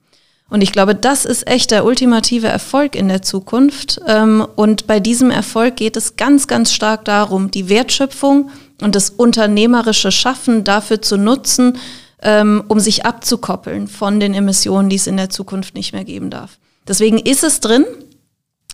Und 0.50 0.62
ich 0.62 0.72
glaube, 0.72 0.94
das 0.94 1.24
ist 1.24 1.46
echt 1.46 1.70
der 1.70 1.85
ultimative 1.85 2.48
Erfolg 2.48 2.96
in 2.96 3.09
der 3.09 3.22
Zukunft. 3.22 4.00
Ähm, 4.07 4.46
und 4.57 4.88
bei 4.88 4.98
diesem 4.98 5.31
Erfolg 5.31 5.76
geht 5.76 5.96
es 5.96 6.16
ganz, 6.16 6.48
ganz 6.48 6.72
stark 6.72 7.05
darum, 7.05 7.53
die 7.53 7.68
Wertschöpfung 7.68 8.50
und 8.83 8.96
das 8.96 9.11
unternehmerische 9.11 10.11
Schaffen 10.11 10.64
dafür 10.64 11.00
zu 11.00 11.16
nutzen, 11.16 11.79
ähm, 12.22 12.64
um 12.66 12.81
sich 12.81 13.07
abzukoppeln 13.07 13.87
von 13.87 14.18
den 14.18 14.35
Emissionen, 14.35 14.90
die 14.90 14.96
es 14.96 15.07
in 15.07 15.16
der 15.16 15.31
Zukunft 15.31 15.74
nicht 15.74 15.92
mehr 15.92 16.05
geben 16.05 16.31
darf. 16.31 16.59
Deswegen 16.88 17.18
ist 17.18 17.44
es 17.44 17.61
drin. 17.61 17.85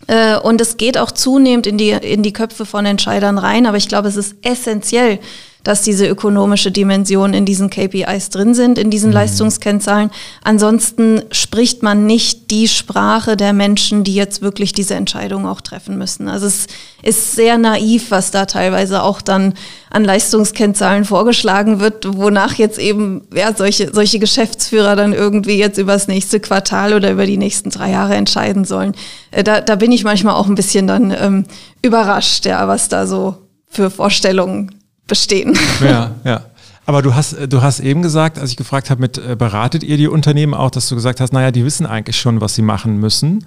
Äh, 0.06 0.36
und 0.38 0.60
es 0.60 0.76
geht 0.76 0.98
auch 0.98 1.10
zunehmend 1.10 1.66
in 1.66 1.78
die, 1.78 1.90
in 1.90 2.22
die 2.22 2.32
Köpfe 2.32 2.66
von 2.66 2.86
Entscheidern 2.86 3.38
rein. 3.38 3.66
Aber 3.66 3.76
ich 3.76 3.88
glaube, 3.88 4.08
es 4.08 4.16
ist 4.16 4.36
essentiell, 4.42 5.18
dass 5.66 5.82
diese 5.82 6.06
ökonomische 6.06 6.70
Dimension 6.70 7.34
in 7.34 7.44
diesen 7.44 7.70
KPIs 7.70 8.30
drin 8.30 8.54
sind, 8.54 8.78
in 8.78 8.88
diesen 8.88 9.08
mhm. 9.08 9.14
Leistungskennzahlen. 9.14 10.10
Ansonsten 10.44 11.22
spricht 11.32 11.82
man 11.82 12.06
nicht 12.06 12.52
die 12.52 12.68
Sprache 12.68 13.36
der 13.36 13.52
Menschen, 13.52 14.04
die 14.04 14.14
jetzt 14.14 14.42
wirklich 14.42 14.72
diese 14.72 14.94
Entscheidung 14.94 15.44
auch 15.44 15.60
treffen 15.60 15.98
müssen. 15.98 16.28
Also 16.28 16.46
es 16.46 16.68
ist 17.02 17.32
sehr 17.32 17.58
naiv, 17.58 18.12
was 18.12 18.30
da 18.30 18.46
teilweise 18.46 19.02
auch 19.02 19.20
dann 19.20 19.54
an 19.90 20.04
Leistungskennzahlen 20.04 21.04
vorgeschlagen 21.04 21.80
wird, 21.80 22.16
wonach 22.16 22.54
jetzt 22.54 22.78
eben 22.78 23.22
ja, 23.34 23.52
solche, 23.52 23.92
solche 23.92 24.20
Geschäftsführer 24.20 24.94
dann 24.94 25.12
irgendwie 25.12 25.58
jetzt 25.58 25.78
über 25.78 25.94
das 25.94 26.06
nächste 26.06 26.38
Quartal 26.38 26.94
oder 26.94 27.10
über 27.10 27.26
die 27.26 27.38
nächsten 27.38 27.70
drei 27.70 27.90
Jahre 27.90 28.14
entscheiden 28.14 28.64
sollen. 28.64 28.94
Äh, 29.32 29.42
da, 29.42 29.60
da 29.60 29.74
bin 29.74 29.90
ich 29.90 30.04
manchmal 30.04 30.34
auch 30.34 30.46
ein 30.46 30.54
bisschen 30.54 30.86
dann 30.86 31.10
ähm, 31.10 31.44
überrascht, 31.82 32.46
ja, 32.46 32.68
was 32.68 32.88
da 32.88 33.08
so 33.08 33.34
für 33.68 33.90
Vorstellungen 33.90 34.70
bestehen. 35.06 35.58
Ja, 35.80 36.14
ja. 36.24 36.42
Aber 36.86 37.02
du 37.02 37.14
hast, 37.14 37.36
du 37.48 37.62
hast 37.62 37.80
eben 37.80 38.00
gesagt, 38.00 38.38
als 38.38 38.50
ich 38.50 38.56
gefragt 38.56 38.90
habe, 38.90 39.00
mit 39.00 39.18
äh, 39.18 39.34
beratet 39.36 39.82
ihr 39.82 39.96
die 39.96 40.06
Unternehmen 40.06 40.54
auch, 40.54 40.70
dass 40.70 40.88
du 40.88 40.94
gesagt 40.94 41.20
hast, 41.20 41.32
naja, 41.32 41.50
die 41.50 41.64
wissen 41.64 41.84
eigentlich 41.84 42.18
schon, 42.18 42.40
was 42.40 42.54
sie 42.54 42.62
machen 42.62 42.98
müssen, 42.98 43.44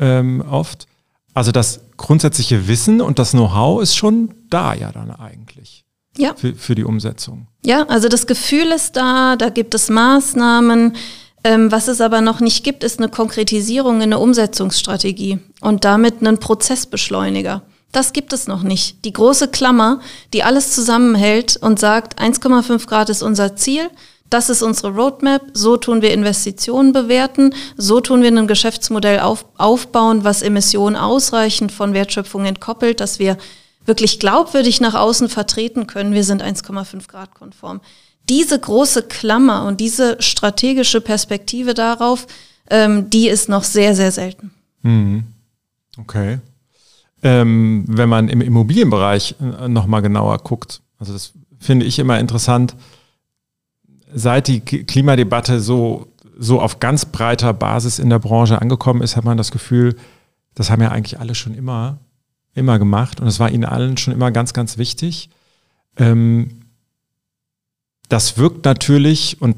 ähm, 0.00 0.44
oft. 0.48 0.86
Also 1.34 1.52
das 1.52 1.80
grundsätzliche 1.96 2.68
Wissen 2.68 3.00
und 3.00 3.18
das 3.18 3.32
Know-how 3.32 3.82
ist 3.82 3.96
schon 3.96 4.34
da 4.48 4.74
ja 4.74 4.92
dann 4.92 5.10
eigentlich. 5.10 5.84
Ja. 6.16 6.34
Für, 6.34 6.54
für 6.54 6.74
die 6.74 6.84
Umsetzung. 6.84 7.46
Ja, 7.64 7.84
also 7.84 8.08
das 8.08 8.26
Gefühl 8.26 8.72
ist 8.74 8.96
da, 8.96 9.36
da 9.36 9.50
gibt 9.50 9.74
es 9.74 9.88
Maßnahmen. 9.88 10.96
Ähm, 11.44 11.70
was 11.70 11.86
es 11.86 12.00
aber 12.00 12.20
noch 12.20 12.40
nicht 12.40 12.64
gibt, 12.64 12.82
ist 12.82 12.98
eine 12.98 13.08
Konkretisierung 13.08 13.96
in 13.96 14.02
eine 14.04 14.18
Umsetzungsstrategie 14.18 15.38
und 15.60 15.84
damit 15.84 16.20
einen 16.20 16.38
Prozessbeschleuniger. 16.38 17.62
Das 17.92 18.12
gibt 18.12 18.32
es 18.32 18.46
noch 18.46 18.62
nicht. 18.62 19.04
Die 19.04 19.12
große 19.12 19.48
Klammer, 19.48 20.00
die 20.34 20.42
alles 20.42 20.72
zusammenhält 20.72 21.56
und 21.56 21.78
sagt, 21.78 22.20
1,5 22.20 22.86
Grad 22.86 23.08
ist 23.08 23.22
unser 23.22 23.56
Ziel, 23.56 23.88
das 24.28 24.50
ist 24.50 24.60
unsere 24.60 24.90
Roadmap, 24.94 25.42
so 25.54 25.78
tun 25.78 26.02
wir 26.02 26.12
Investitionen 26.12 26.92
bewerten, 26.92 27.54
so 27.78 28.00
tun 28.00 28.22
wir 28.22 28.30
ein 28.30 28.46
Geschäftsmodell 28.46 29.20
auf, 29.20 29.46
aufbauen, 29.56 30.22
was 30.22 30.42
Emissionen 30.42 30.96
ausreichend 30.96 31.72
von 31.72 31.94
Wertschöpfung 31.94 32.44
entkoppelt, 32.44 33.00
dass 33.00 33.18
wir 33.18 33.38
wirklich 33.86 34.20
glaubwürdig 34.20 34.82
nach 34.82 34.92
außen 34.92 35.30
vertreten 35.30 35.86
können, 35.86 36.12
wir 36.12 36.24
sind 36.24 36.42
1,5 36.42 37.08
Grad 37.08 37.34
konform. 37.34 37.80
Diese 38.28 38.58
große 38.58 39.04
Klammer 39.04 39.64
und 39.64 39.80
diese 39.80 40.20
strategische 40.20 41.00
Perspektive 41.00 41.72
darauf, 41.72 42.26
ähm, 42.68 43.08
die 43.08 43.28
ist 43.28 43.48
noch 43.48 43.64
sehr, 43.64 43.96
sehr 43.96 44.12
selten. 44.12 44.50
Mhm. 44.82 45.24
Okay 45.96 46.38
ähm, 47.22 47.84
wenn 47.88 48.08
man 48.08 48.28
im 48.28 48.40
Immobilienbereich 48.40 49.34
äh, 49.40 49.68
nochmal 49.68 50.02
genauer 50.02 50.38
guckt. 50.38 50.82
Also 50.98 51.12
das 51.12 51.32
finde 51.58 51.86
ich 51.86 51.98
immer 51.98 52.18
interessant. 52.18 52.76
Seit 54.14 54.48
die 54.48 54.60
Klimadebatte 54.60 55.60
so, 55.60 56.08
so 56.38 56.60
auf 56.60 56.80
ganz 56.80 57.04
breiter 57.04 57.52
Basis 57.52 57.98
in 57.98 58.10
der 58.10 58.18
Branche 58.18 58.60
angekommen 58.60 59.02
ist, 59.02 59.16
hat 59.16 59.24
man 59.24 59.36
das 59.36 59.50
Gefühl, 59.50 59.96
das 60.54 60.70
haben 60.70 60.82
ja 60.82 60.90
eigentlich 60.90 61.20
alle 61.20 61.34
schon 61.34 61.54
immer, 61.54 61.98
immer 62.54 62.78
gemacht 62.78 63.20
und 63.20 63.26
es 63.26 63.38
war 63.38 63.50
ihnen 63.50 63.64
allen 63.64 63.96
schon 63.96 64.14
immer 64.14 64.30
ganz, 64.30 64.52
ganz 64.52 64.78
wichtig. 64.78 65.30
Ähm, 65.96 66.62
das 68.08 68.38
wirkt 68.38 68.64
natürlich 68.64 69.40
und 69.42 69.56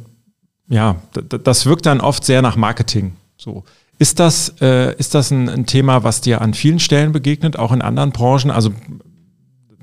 ja, 0.68 0.96
das 1.12 1.66
wirkt 1.66 1.86
dann 1.86 2.00
oft 2.00 2.24
sehr 2.24 2.42
nach 2.42 2.56
Marketing. 2.56 3.16
So. 3.36 3.64
Ist 4.00 4.18
das, 4.18 4.54
äh, 4.62 4.96
ist 4.96 5.14
das 5.14 5.30
ein, 5.30 5.50
ein, 5.50 5.66
Thema, 5.66 6.02
was 6.02 6.22
dir 6.22 6.40
an 6.40 6.54
vielen 6.54 6.80
Stellen 6.80 7.12
begegnet, 7.12 7.58
auch 7.58 7.70
in 7.70 7.82
anderen 7.82 8.12
Branchen? 8.12 8.50
Also, 8.50 8.72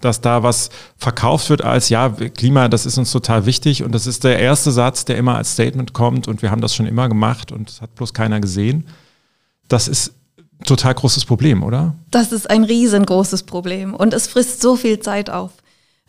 dass 0.02 0.22
da 0.22 0.42
was 0.42 0.72
verkauft 0.98 1.52
wird 1.52 1.64
als, 1.64 1.90
ja, 1.90 2.10
Klima, 2.10 2.68
das 2.68 2.88
ist 2.88 2.98
uns 2.98 3.12
total 3.12 3.46
wichtig 3.46 3.84
und 3.84 3.92
das 3.94 4.08
ist 4.08 4.24
der 4.24 4.40
erste 4.40 4.72
Satz, 4.72 5.06
der 5.06 5.18
immer 5.18 5.36
als 5.36 5.52
Statement 5.52 5.94
kommt 5.94 6.28
und 6.28 6.42
wir 6.42 6.50
haben 6.50 6.62
das 6.62 6.74
schon 6.74 6.88
immer 6.88 7.08
gemacht 7.08 7.52
und 7.52 7.70
das 7.70 7.80
hat 7.80 7.94
bloß 7.94 8.16
keiner 8.16 8.40
gesehen. 8.40 8.88
Das 9.68 9.88
ist 9.88 10.16
ein 10.60 10.66
total 10.66 10.96
großes 10.96 11.26
Problem, 11.26 11.62
oder? 11.62 11.94
Das 12.10 12.32
ist 12.32 12.50
ein 12.50 12.64
riesengroßes 12.64 13.44
Problem 13.44 13.94
und 13.94 14.16
es 14.16 14.26
frisst 14.26 14.64
so 14.64 14.76
viel 14.76 15.00
Zeit 15.00 15.30
auf. 15.30 15.52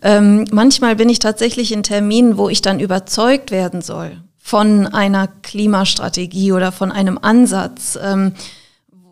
Ähm, 0.00 0.46
manchmal 0.50 0.96
bin 0.96 1.10
ich 1.10 1.18
tatsächlich 1.18 1.72
in 1.72 1.82
Terminen, 1.82 2.38
wo 2.38 2.48
ich 2.48 2.62
dann 2.62 2.80
überzeugt 2.80 3.50
werden 3.50 3.82
soll 3.82 4.22
von 4.48 4.86
einer 4.86 5.28
Klimastrategie 5.42 6.52
oder 6.52 6.72
von 6.72 6.90
einem 6.90 7.18
Ansatz, 7.20 7.98
ähm, 8.02 8.32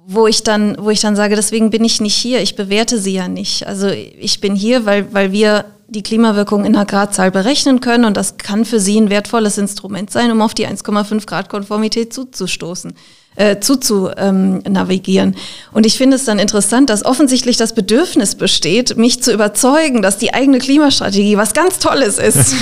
wo 0.06 0.26
ich 0.26 0.44
dann, 0.44 0.78
wo 0.80 0.88
ich 0.88 1.02
dann 1.02 1.14
sage, 1.14 1.36
deswegen 1.36 1.68
bin 1.68 1.84
ich 1.84 2.00
nicht 2.00 2.14
hier, 2.14 2.40
ich 2.40 2.56
bewerte 2.56 2.98
sie 2.98 3.12
ja 3.12 3.28
nicht. 3.28 3.66
Also 3.66 3.88
ich 3.88 4.40
bin 4.40 4.54
hier, 4.54 4.86
weil, 4.86 5.12
weil 5.12 5.32
wir 5.32 5.66
die 5.88 6.02
Klimawirkung 6.02 6.64
in 6.64 6.74
einer 6.74 6.86
Gradzahl 6.86 7.30
berechnen 7.30 7.80
können 7.80 8.06
und 8.06 8.16
das 8.16 8.38
kann 8.38 8.64
für 8.64 8.80
sie 8.80 8.98
ein 8.98 9.10
wertvolles 9.10 9.58
Instrument 9.58 10.10
sein, 10.10 10.30
um 10.30 10.40
auf 10.40 10.54
die 10.54 10.66
1,5 10.66 11.26
Grad 11.26 11.50
Konformität 11.50 12.14
zuzustoßen 12.14 12.94
äh, 13.36 13.60
zuzunavigieren. 13.60 15.34
Ähm, 15.34 15.40
und 15.72 15.86
ich 15.86 15.96
finde 15.96 16.16
es 16.16 16.24
dann 16.24 16.38
interessant, 16.38 16.90
dass 16.90 17.04
offensichtlich 17.04 17.56
das 17.56 17.74
Bedürfnis 17.74 18.34
besteht, 18.34 18.96
mich 18.96 19.22
zu 19.22 19.32
überzeugen, 19.32 20.02
dass 20.02 20.18
die 20.18 20.34
eigene 20.34 20.58
Klimastrategie 20.58 21.36
was 21.36 21.52
ganz 21.52 21.78
Tolles 21.78 22.18
ist. 22.18 22.54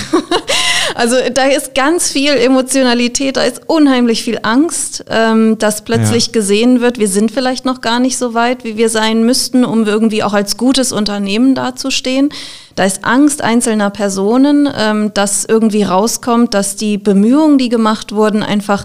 also 0.94 1.16
da 1.32 1.44
ist 1.44 1.74
ganz 1.74 2.10
viel 2.10 2.32
Emotionalität, 2.32 3.36
da 3.36 3.42
ist 3.42 3.62
unheimlich 3.66 4.22
viel 4.22 4.40
Angst, 4.42 5.04
ähm, 5.08 5.58
dass 5.58 5.84
plötzlich 5.84 6.26
ja. 6.26 6.32
gesehen 6.32 6.80
wird, 6.80 6.98
wir 6.98 7.08
sind 7.08 7.30
vielleicht 7.30 7.64
noch 7.64 7.80
gar 7.80 8.00
nicht 8.00 8.18
so 8.18 8.34
weit, 8.34 8.64
wie 8.64 8.76
wir 8.76 8.88
sein 8.88 9.24
müssten, 9.24 9.64
um 9.64 9.86
irgendwie 9.86 10.22
auch 10.22 10.34
als 10.34 10.56
gutes 10.56 10.92
Unternehmen 10.92 11.54
dazustehen. 11.54 12.30
Da 12.74 12.84
ist 12.84 13.04
Angst 13.04 13.42
einzelner 13.42 13.90
Personen, 13.90 14.68
ähm, 14.76 15.14
dass 15.14 15.44
irgendwie 15.44 15.84
rauskommt, 15.84 16.54
dass 16.54 16.74
die 16.74 16.98
Bemühungen, 16.98 17.58
die 17.58 17.68
gemacht 17.68 18.12
wurden, 18.12 18.42
einfach 18.42 18.84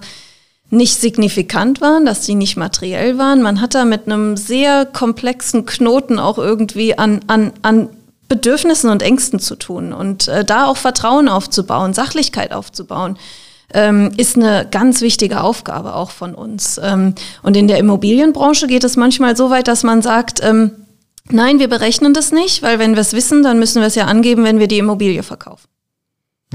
nicht 0.70 1.00
signifikant 1.00 1.82
waren, 1.82 2.06
dass 2.06 2.26
sie 2.26 2.36
nicht 2.36 2.58
materiell 2.58 3.18
waren. 3.18 3.42
Man 3.42 3.62
hat 3.62 3.74
da 3.74 3.86
mit 3.86 4.06
einem 4.06 4.38
sehr 4.38 4.86
komplexen 4.86 5.66
Knoten 5.66 6.20
auch 6.20 6.38
irgendwie 6.38 6.98
an, 6.98 7.22
an, 7.28 7.52
an 7.62 7.90
Bedürfnissen 8.28 8.90
und 8.90 9.02
Ängsten 9.02 9.40
zu 9.40 9.56
tun. 9.56 9.92
Und 9.94 10.28
äh, 10.28 10.46
da 10.46 10.68
auch 10.68 10.78
Vertrauen 10.78 11.28
aufzubauen, 11.28 11.94
Sachlichkeit 11.94 12.54
aufzubauen, 12.54 13.18
ähm, 13.74 14.12
ist 14.18 14.36
eine 14.36 14.68
ganz 14.70 15.02
wichtige 15.02 15.42
Aufgabe 15.42 15.96
auch 15.96 16.12
von 16.12 16.36
uns. 16.36 16.80
Ähm, 16.84 17.16
und 17.42 17.58
in 17.58 17.68
der 17.68 17.80
Immobilienbranche 17.80 18.68
geht 18.68 18.84
es 18.84 18.96
manchmal 18.96 19.36
so 19.36 19.50
weit, 19.50 19.68
dass 19.68 19.84
man 19.84 20.02
sagt, 20.02 20.42
ähm, 20.44 20.72
nein, 21.30 21.60
wir 21.60 21.68
berechnen 21.68 22.14
das 22.14 22.32
nicht, 22.32 22.62
weil 22.62 22.78
wenn 22.80 22.94
wir 22.94 23.02
es 23.02 23.14
wissen, 23.14 23.42
dann 23.44 23.60
müssen 23.60 23.82
wir 23.82 23.88
es 23.88 23.96
ja 23.96 24.06
angeben, 24.06 24.44
wenn 24.44 24.60
wir 24.60 24.68
die 24.68 24.78
Immobilie 24.80 25.24
verkaufen. 25.24 25.68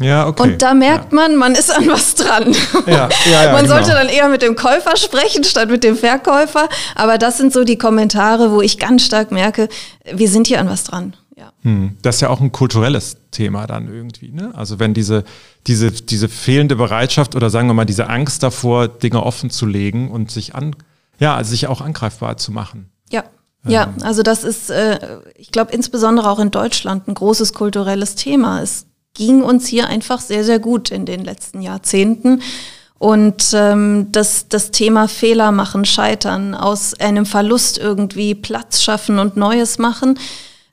Ja, 0.00 0.26
okay. 0.26 0.42
Und 0.42 0.62
da 0.62 0.74
merkt 0.74 1.12
ja. 1.12 1.16
man, 1.16 1.36
man 1.36 1.54
ist 1.54 1.70
an 1.70 1.86
was 1.86 2.16
dran. 2.16 2.52
Ja, 2.86 3.08
ja, 3.30 3.44
ja, 3.44 3.52
man 3.52 3.62
genau. 3.62 3.76
sollte 3.76 3.92
dann 3.92 4.08
eher 4.08 4.28
mit 4.28 4.42
dem 4.42 4.56
Käufer 4.56 4.96
sprechen 4.96 5.44
statt 5.44 5.70
mit 5.70 5.84
dem 5.84 5.96
Verkäufer. 5.96 6.68
Aber 6.96 7.16
das 7.16 7.38
sind 7.38 7.52
so 7.52 7.62
die 7.62 7.78
Kommentare, 7.78 8.50
wo 8.50 8.60
ich 8.60 8.78
ganz 8.78 9.04
stark 9.04 9.30
merke, 9.30 9.68
wir 10.12 10.28
sind 10.28 10.48
hier 10.48 10.58
an 10.58 10.68
was 10.68 10.84
dran. 10.84 11.14
Ja. 11.36 11.52
Hm. 11.62 11.96
Das 12.02 12.16
ist 12.16 12.20
ja 12.22 12.30
auch 12.30 12.40
ein 12.40 12.50
kulturelles 12.50 13.16
Thema 13.30 13.66
dann 13.66 13.92
irgendwie. 13.92 14.32
Ne? 14.32 14.52
Also 14.54 14.80
wenn 14.80 14.94
diese, 14.94 15.24
diese, 15.66 15.92
diese 15.92 16.28
fehlende 16.28 16.74
Bereitschaft 16.74 17.36
oder 17.36 17.50
sagen 17.50 17.68
wir 17.68 17.74
mal 17.74 17.84
diese 17.84 18.08
Angst 18.08 18.42
davor, 18.42 18.88
Dinge 18.88 19.22
offen 19.22 19.50
zu 19.50 19.66
legen 19.66 20.10
und 20.10 20.30
sich 20.30 20.54
an, 20.56 20.74
ja, 21.20 21.36
also 21.36 21.50
sich 21.50 21.68
auch 21.68 21.80
angreifbar 21.80 22.36
zu 22.36 22.50
machen. 22.50 22.90
Ja. 23.10 23.24
Ja, 23.66 23.84
ähm. 23.84 24.02
also 24.02 24.22
das 24.22 24.44
ist, 24.44 24.70
äh, 24.70 24.98
ich 25.36 25.50
glaube, 25.50 25.72
insbesondere 25.72 26.28
auch 26.28 26.38
in 26.38 26.50
Deutschland 26.50 27.08
ein 27.08 27.14
großes 27.14 27.54
kulturelles 27.54 28.14
Thema. 28.14 28.60
Es 28.60 28.86
ging 29.14 29.42
uns 29.42 29.66
hier 29.66 29.86
einfach 29.86 30.20
sehr, 30.20 30.44
sehr 30.44 30.58
gut 30.58 30.90
in 30.90 31.06
den 31.06 31.24
letzten 31.24 31.62
Jahrzehnten. 31.62 32.42
Und 32.98 33.52
ähm, 33.54 34.08
das, 34.12 34.48
das 34.48 34.70
Thema 34.70 35.08
Fehler 35.08 35.52
machen, 35.52 35.84
scheitern, 35.84 36.54
aus 36.54 36.94
einem 36.94 37.26
Verlust 37.26 37.78
irgendwie 37.78 38.34
Platz 38.34 38.82
schaffen 38.82 39.18
und 39.18 39.36
Neues 39.36 39.78
machen, 39.78 40.18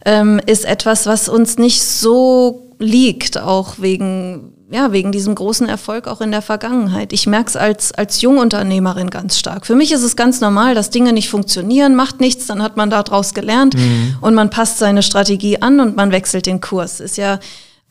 ähm, 0.06 0.40
ist 0.46 0.66
etwas, 0.66 1.06
was 1.06 1.30
uns 1.30 1.58
nicht 1.58 1.84
so 1.84 2.68
liegt, 2.80 3.38
auch 3.38 3.76
wegen, 3.80 4.54
ja, 4.72 4.92
wegen 4.92 5.12
diesem 5.12 5.36
großen 5.36 5.68
Erfolg 5.68 6.08
auch 6.08 6.22
in 6.22 6.32
der 6.32 6.42
Vergangenheit. 6.42 7.14
Ich 7.14 7.28
merke 7.28 7.50
es 7.50 7.56
als, 7.56 7.92
als 7.92 8.22
Jungunternehmerin 8.22 9.10
ganz 9.10 9.38
stark. 9.38 9.66
Für 9.66 9.76
mich 9.76 9.92
ist 9.92 10.02
es 10.02 10.16
ganz 10.16 10.42
normal, 10.42 10.74
dass 10.74 10.90
Dinge 10.90 11.14
nicht 11.14 11.30
funktionieren, 11.30 11.96
macht 11.96 12.22
nichts, 12.22 12.48
dann 12.48 12.64
hat 12.64 12.78
man 12.78 12.90
daraus 12.90 13.34
gelernt 13.34 13.76
mhm. 13.76 14.16
und 14.22 14.34
man 14.34 14.50
passt 14.50 14.78
seine 14.80 15.04
Strategie 15.04 15.62
an 15.62 15.80
und 15.80 15.96
man 15.96 16.12
wechselt 16.12 16.46
den 16.46 16.62
Kurs. 16.62 17.00
Ist 17.00 17.18
ja 17.18 17.40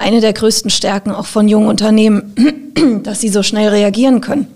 eine 0.01 0.21
der 0.21 0.33
größten 0.33 0.71
Stärken 0.71 1.11
auch 1.11 1.27
von 1.27 1.47
jungen 1.47 1.69
Unternehmen, 1.69 2.35
dass 3.03 3.21
sie 3.21 3.29
so 3.29 3.43
schnell 3.43 3.69
reagieren 3.69 4.23
können. 4.23 4.49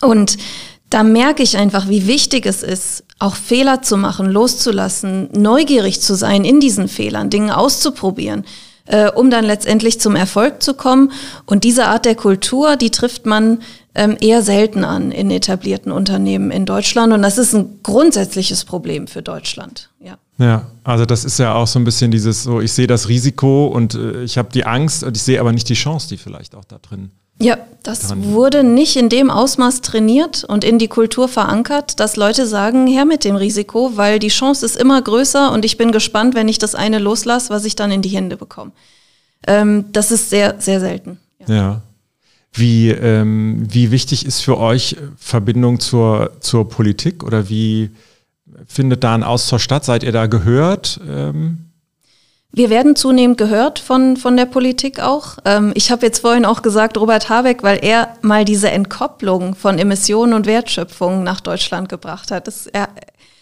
Und 0.00 0.36
da 0.90 1.04
merke 1.04 1.42
ich 1.42 1.56
einfach, 1.56 1.88
wie 1.88 2.08
wichtig 2.08 2.44
es 2.44 2.62
ist, 2.62 3.04
auch 3.20 3.36
Fehler 3.36 3.82
zu 3.82 3.96
machen, 3.96 4.30
loszulassen, 4.30 5.28
neugierig 5.32 6.00
zu 6.00 6.14
sein 6.14 6.44
in 6.44 6.58
diesen 6.58 6.88
Fehlern, 6.88 7.30
Dinge 7.30 7.56
auszuprobieren, 7.56 8.44
äh, 8.86 9.10
um 9.10 9.30
dann 9.30 9.44
letztendlich 9.44 10.00
zum 10.00 10.16
Erfolg 10.16 10.60
zu 10.60 10.74
kommen. 10.74 11.12
Und 11.46 11.62
diese 11.62 11.86
Art 11.86 12.04
der 12.04 12.16
Kultur, 12.16 12.76
die 12.76 12.90
trifft 12.90 13.26
man 13.26 13.60
ähm, 13.94 14.16
eher 14.20 14.42
selten 14.42 14.84
an 14.84 15.12
in 15.12 15.30
etablierten 15.30 15.92
Unternehmen 15.92 16.50
in 16.50 16.66
Deutschland. 16.66 17.12
Und 17.12 17.22
das 17.22 17.38
ist 17.38 17.54
ein 17.54 17.78
grundsätzliches 17.84 18.64
Problem 18.64 19.06
für 19.06 19.22
Deutschland. 19.22 19.90
Ja. 20.00 20.18
Ja, 20.38 20.66
also 20.82 21.06
das 21.06 21.24
ist 21.24 21.38
ja 21.38 21.54
auch 21.54 21.66
so 21.66 21.78
ein 21.78 21.84
bisschen 21.84 22.10
dieses 22.10 22.42
so, 22.42 22.60
ich 22.60 22.72
sehe 22.72 22.86
das 22.86 23.08
Risiko 23.08 23.66
und 23.66 23.94
äh, 23.94 24.24
ich 24.24 24.36
habe 24.36 24.48
die 24.52 24.66
Angst 24.66 25.04
und 25.04 25.16
ich 25.16 25.22
sehe 25.22 25.40
aber 25.40 25.52
nicht 25.52 25.68
die 25.68 25.74
Chance, 25.74 26.08
die 26.08 26.16
vielleicht 26.16 26.54
auch 26.54 26.64
da 26.64 26.78
drin 26.78 27.10
ja, 27.40 27.58
das 27.82 28.08
dran. 28.08 28.32
wurde 28.32 28.62
nicht 28.62 28.96
in 28.96 29.08
dem 29.08 29.30
Ausmaß 29.30 29.80
trainiert 29.80 30.44
und 30.44 30.62
in 30.62 30.78
die 30.78 30.88
Kultur 30.88 31.28
verankert, 31.28 31.98
dass 31.98 32.16
Leute 32.16 32.46
sagen, 32.46 32.86
her 32.86 33.04
mit 33.04 33.24
dem 33.24 33.34
Risiko, 33.34 33.96
weil 33.96 34.18
die 34.18 34.28
Chance 34.28 34.64
ist 34.64 34.76
immer 34.76 35.02
größer 35.02 35.50
und 35.52 35.64
ich 35.64 35.76
bin 35.76 35.90
gespannt, 35.90 36.34
wenn 36.34 36.48
ich 36.48 36.58
das 36.58 36.74
eine 36.74 36.98
loslasse, 36.98 37.50
was 37.50 37.64
ich 37.64 37.74
dann 37.74 37.90
in 37.90 38.02
die 38.02 38.10
Hände 38.10 38.36
bekomme. 38.36 38.70
Ähm, 39.46 39.86
das 39.92 40.12
ist 40.12 40.30
sehr, 40.30 40.60
sehr 40.60 40.80
selten. 40.80 41.18
Ja. 41.46 41.54
ja. 41.54 41.82
Wie, 42.52 42.90
ähm, 42.90 43.66
wie 43.68 43.90
wichtig 43.90 44.24
ist 44.26 44.40
für 44.40 44.58
euch 44.58 44.96
Verbindung 45.16 45.80
zur, 45.80 46.30
zur 46.38 46.68
Politik 46.68 47.24
oder 47.24 47.48
wie 47.48 47.90
findet 48.66 49.04
da 49.04 49.14
ein 49.14 49.22
Austausch 49.22 49.62
statt? 49.62 49.84
Seid 49.84 50.02
ihr 50.02 50.12
da 50.12 50.26
gehört? 50.26 51.00
Ähm 51.08 51.70
wir 52.56 52.70
werden 52.70 52.94
zunehmend 52.94 53.36
gehört 53.36 53.80
von, 53.80 54.16
von 54.16 54.36
der 54.36 54.46
Politik 54.46 55.00
auch. 55.00 55.38
Ähm, 55.44 55.72
ich 55.74 55.90
habe 55.90 56.06
jetzt 56.06 56.20
vorhin 56.20 56.44
auch 56.44 56.62
gesagt, 56.62 56.96
Robert 56.96 57.28
Habeck, 57.28 57.64
weil 57.64 57.84
er 57.84 58.16
mal 58.22 58.44
diese 58.44 58.70
Entkopplung 58.70 59.56
von 59.56 59.76
Emissionen 59.76 60.34
und 60.34 60.46
Wertschöpfung 60.46 61.24
nach 61.24 61.40
Deutschland 61.40 61.88
gebracht 61.88 62.30
hat. 62.30 62.46
Das, 62.46 62.68
er, 62.68 62.90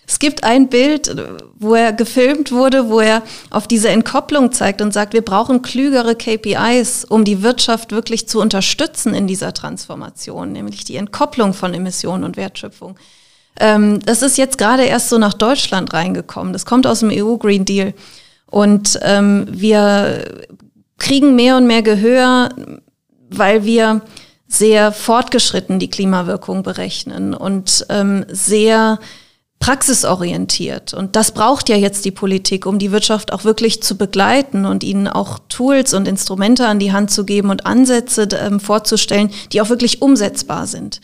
es 0.07 0.19
gibt 0.19 0.45
ein 0.45 0.69
Bild, 0.69 1.15
wo 1.59 1.75
er 1.75 1.93
gefilmt 1.93 2.53
wurde, 2.53 2.89
wo 2.89 3.01
er 3.01 3.23
auf 3.51 3.69
diese 3.69 3.91
Entkopplung 3.91 4.51
zeigt 4.51 4.81
und 4.81 4.95
sagt, 4.95 5.13
wir 5.13 5.23
brauchen 5.23 5.61
klügere 5.61 6.15
KPIs, 6.15 7.05
um 7.05 7.25
die 7.25 7.43
Wirtschaft 7.43 7.93
wirklich 7.93 8.29
zu 8.29 8.41
unterstützen 8.41 9.13
in 9.13 9.27
dieser 9.27 9.53
Transformation, 9.53 10.53
nämlich 10.53 10.85
die 10.85 10.97
Entkopplung 10.97 11.53
von 11.53 11.75
Emissionen 11.75 12.25
und 12.25 12.39
Wertschöpfung. 12.39 12.97
Ähm, 13.61 14.01
das 14.01 14.23
ist 14.23 14.39
jetzt 14.39 14.59
gerade 14.59 14.85
erst 14.85 15.09
so 15.09 15.19
nach 15.19 15.35
Deutschland 15.35 15.93
reingekommen. 15.93 16.53
Das 16.53 16.67
kommt 16.67 16.87
aus 16.87 17.01
dem 17.01 17.11
EU 17.13 17.37
Green 17.37 17.65
Deal. 17.65 17.95
Und 18.47 18.99
ähm, 19.03 19.47
wir 19.51 20.25
kriegen 20.99 21.35
mehr 21.35 21.57
und 21.57 21.67
mehr 21.67 21.83
Gehör, 21.83 22.51
weil 23.31 23.65
wir 23.65 24.03
sehr 24.47 24.93
fortgeschritten 24.93 25.79
die 25.79 25.89
Klimawirkung 25.89 26.63
berechnen 26.63 27.33
und 27.33 27.87
ähm, 27.89 28.27
sehr 28.29 28.99
praxisorientiert. 29.59 30.93
Und 30.93 31.15
das 31.17 31.33
braucht 31.33 31.69
ja 31.69 31.77
jetzt 31.77 32.05
die 32.05 32.11
Politik, 32.11 32.67
um 32.67 32.79
die 32.79 32.93
Wirtschaft 32.93 33.33
auch 33.33 33.45
wirklich 33.45 33.83
zu 33.83 33.97
begleiten 33.97 34.67
und 34.67 34.83
ihnen 34.83 35.07
auch 35.07 35.39
Tools 35.49 35.95
und 35.95 36.09
Instrumente 36.09 36.67
an 36.67 36.81
die 36.81 36.93
Hand 36.93 37.11
zu 37.13 37.25
geben 37.25 37.49
und 37.49 37.65
Ansätze 37.65 38.29
ähm, 38.33 38.61
vorzustellen, 38.61 39.31
die 39.53 39.63
auch 39.63 39.69
wirklich 39.69 40.03
umsetzbar 40.03 40.67
sind. 40.67 41.01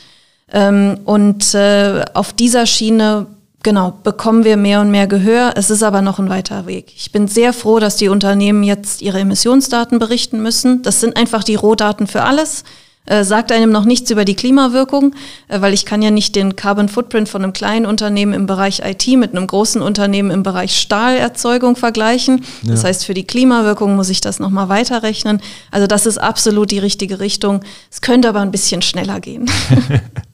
Ähm, 0.52 1.00
und 1.04 1.54
äh, 1.54 2.04
auf 2.14 2.32
dieser 2.32 2.66
Schiene 2.66 3.26
genau, 3.62 3.92
bekommen 4.02 4.44
wir 4.44 4.56
mehr 4.56 4.80
und 4.80 4.90
mehr 4.90 5.06
Gehör. 5.06 5.52
Es 5.56 5.70
ist 5.70 5.82
aber 5.82 6.02
noch 6.02 6.18
ein 6.18 6.28
weiter 6.28 6.66
Weg. 6.66 6.92
Ich 6.96 7.12
bin 7.12 7.28
sehr 7.28 7.52
froh, 7.52 7.78
dass 7.78 7.96
die 7.96 8.08
Unternehmen 8.08 8.62
jetzt 8.62 9.02
ihre 9.02 9.20
Emissionsdaten 9.20 9.98
berichten 9.98 10.42
müssen. 10.42 10.82
Das 10.82 11.00
sind 11.00 11.16
einfach 11.16 11.44
die 11.44 11.54
Rohdaten 11.56 12.06
für 12.06 12.22
alles. 12.22 12.64
Äh, 13.04 13.24
sagt 13.24 13.52
einem 13.52 13.72
noch 13.72 13.86
nichts 13.86 14.10
über 14.10 14.26
die 14.26 14.34
Klimawirkung, 14.34 15.14
äh, 15.48 15.62
weil 15.62 15.72
ich 15.72 15.86
kann 15.86 16.02
ja 16.02 16.10
nicht 16.10 16.36
den 16.36 16.56
Carbon 16.56 16.90
Footprint 16.90 17.26
von 17.26 17.42
einem 17.42 17.54
kleinen 17.54 17.86
Unternehmen 17.86 18.34
im 18.34 18.46
Bereich 18.46 18.82
IT 18.84 19.06
mit 19.16 19.34
einem 19.34 19.46
großen 19.46 19.80
Unternehmen 19.80 20.30
im 20.30 20.42
Bereich 20.42 20.76
Stahlerzeugung 20.76 21.74
vergleichen. 21.76 22.44
Ja. 22.62 22.72
Das 22.72 22.84
heißt, 22.84 23.06
für 23.06 23.14
die 23.14 23.26
Klimawirkung 23.26 23.96
muss 23.96 24.10
ich 24.10 24.20
das 24.20 24.40
nochmal 24.40 24.68
weiterrechnen. 24.68 25.40
Also 25.70 25.86
das 25.86 26.04
ist 26.04 26.18
absolut 26.18 26.70
die 26.70 26.80
richtige 26.80 27.18
Richtung. 27.18 27.62
Es 27.90 28.02
könnte 28.02 28.28
aber 28.28 28.40
ein 28.40 28.50
bisschen 28.50 28.82
schneller 28.82 29.20
gehen. 29.20 29.50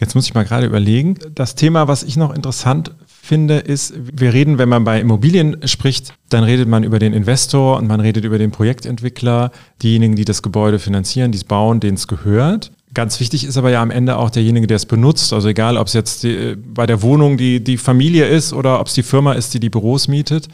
Jetzt 0.00 0.14
muss 0.14 0.24
ich 0.24 0.32
mal 0.32 0.44
gerade 0.44 0.66
überlegen. 0.66 1.16
Das 1.34 1.54
Thema, 1.54 1.86
was 1.86 2.02
ich 2.02 2.16
noch 2.16 2.34
interessant 2.34 2.92
finde, 3.06 3.58
ist, 3.58 3.92
wir 3.96 4.32
reden, 4.32 4.56
wenn 4.56 4.70
man 4.70 4.82
bei 4.82 4.98
Immobilien 4.98 5.58
spricht, 5.68 6.14
dann 6.30 6.42
redet 6.42 6.68
man 6.68 6.84
über 6.84 6.98
den 6.98 7.12
Investor 7.12 7.76
und 7.76 7.86
man 7.86 8.00
redet 8.00 8.24
über 8.24 8.38
den 8.38 8.50
Projektentwickler, 8.50 9.50
diejenigen, 9.82 10.16
die 10.16 10.24
das 10.24 10.42
Gebäude 10.42 10.78
finanzieren, 10.78 11.32
die 11.32 11.36
es 11.36 11.44
bauen, 11.44 11.80
denen 11.80 11.96
es 11.96 12.08
gehört. 12.08 12.72
Ganz 12.94 13.20
wichtig 13.20 13.44
ist 13.44 13.58
aber 13.58 13.70
ja 13.70 13.82
am 13.82 13.90
Ende 13.90 14.16
auch 14.16 14.30
derjenige, 14.30 14.66
der 14.66 14.76
es 14.76 14.86
benutzt. 14.86 15.32
Also 15.34 15.48
egal, 15.48 15.76
ob 15.76 15.86
es 15.86 15.92
jetzt 15.92 16.22
die, 16.22 16.56
bei 16.56 16.86
der 16.86 17.02
Wohnung 17.02 17.36
die, 17.36 17.62
die 17.62 17.76
Familie 17.76 18.26
ist 18.26 18.54
oder 18.54 18.80
ob 18.80 18.86
es 18.86 18.94
die 18.94 19.02
Firma 19.02 19.34
ist, 19.34 19.52
die 19.52 19.60
die 19.60 19.70
Büros 19.70 20.08
mietet 20.08 20.48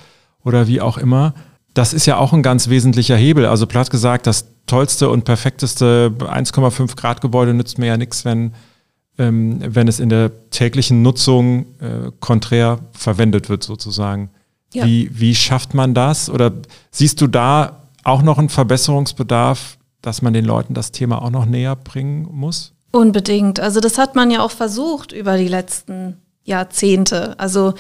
oder 0.45 0.67
wie 0.67 0.81
auch 0.81 0.99
immer. 0.99 1.35
Das 1.73 1.95
ist 1.95 2.05
ja 2.05 2.19
auch 2.19 2.33
ein 2.33 2.43
ganz 2.43 2.69
wesentlicher 2.69 3.17
Hebel. 3.17 3.47
Also 3.47 3.67
platt 3.67 3.91
gesagt, 3.91 4.27
das 4.27 4.49
tollste 4.67 5.09
und 5.09 5.25
perfekteste 5.25 6.13
1,5 6.19 6.97
Grad 6.97 7.21
Gebäude 7.21 7.55
nützt 7.55 7.79
mir 7.79 7.87
ja 7.87 7.97
nichts, 7.97 8.25
wenn 8.25 8.53
ähm, 9.19 9.61
wenn 9.63 9.89
es 9.89 10.01
in 10.01 10.09
der 10.09 10.51
täglichen 10.51 11.03
Nutzung 11.03 11.67
äh, 11.81 12.11
konträr 12.21 12.81
verwendet 12.93 13.49
wird, 13.49 13.63
sozusagen. 13.63 14.31
Ja. 14.73 14.85
Wie, 14.85 15.11
wie 15.13 15.35
schafft 15.35 15.75
man 15.75 15.95
das? 15.95 16.29
Oder 16.29 16.53
siehst 16.91 17.21
du 17.21 17.27
da 17.27 17.89
auch 18.05 18.23
noch 18.23 18.39
einen 18.39 18.49
Verbesserungsbedarf, 18.49 19.79
dass 20.03 20.23
man 20.23 20.33
den 20.33 20.45
Leuten 20.45 20.75
das 20.75 20.93
Thema 20.93 21.23
auch 21.23 21.31
noch 21.31 21.47
näher 21.47 21.77
bringen 21.77 22.29
muss? 22.31 22.73
Unbedingt. 22.93 23.61
Also 23.61 23.81
das 23.81 23.99
hat 23.99 24.15
man 24.15 24.31
ja 24.31 24.43
auch 24.43 24.51
versucht 24.51 25.13
über 25.13 25.37
die 25.37 25.49
letzten 25.49 26.17
Jahrzehnte. 26.45 27.39
Also 27.39 27.75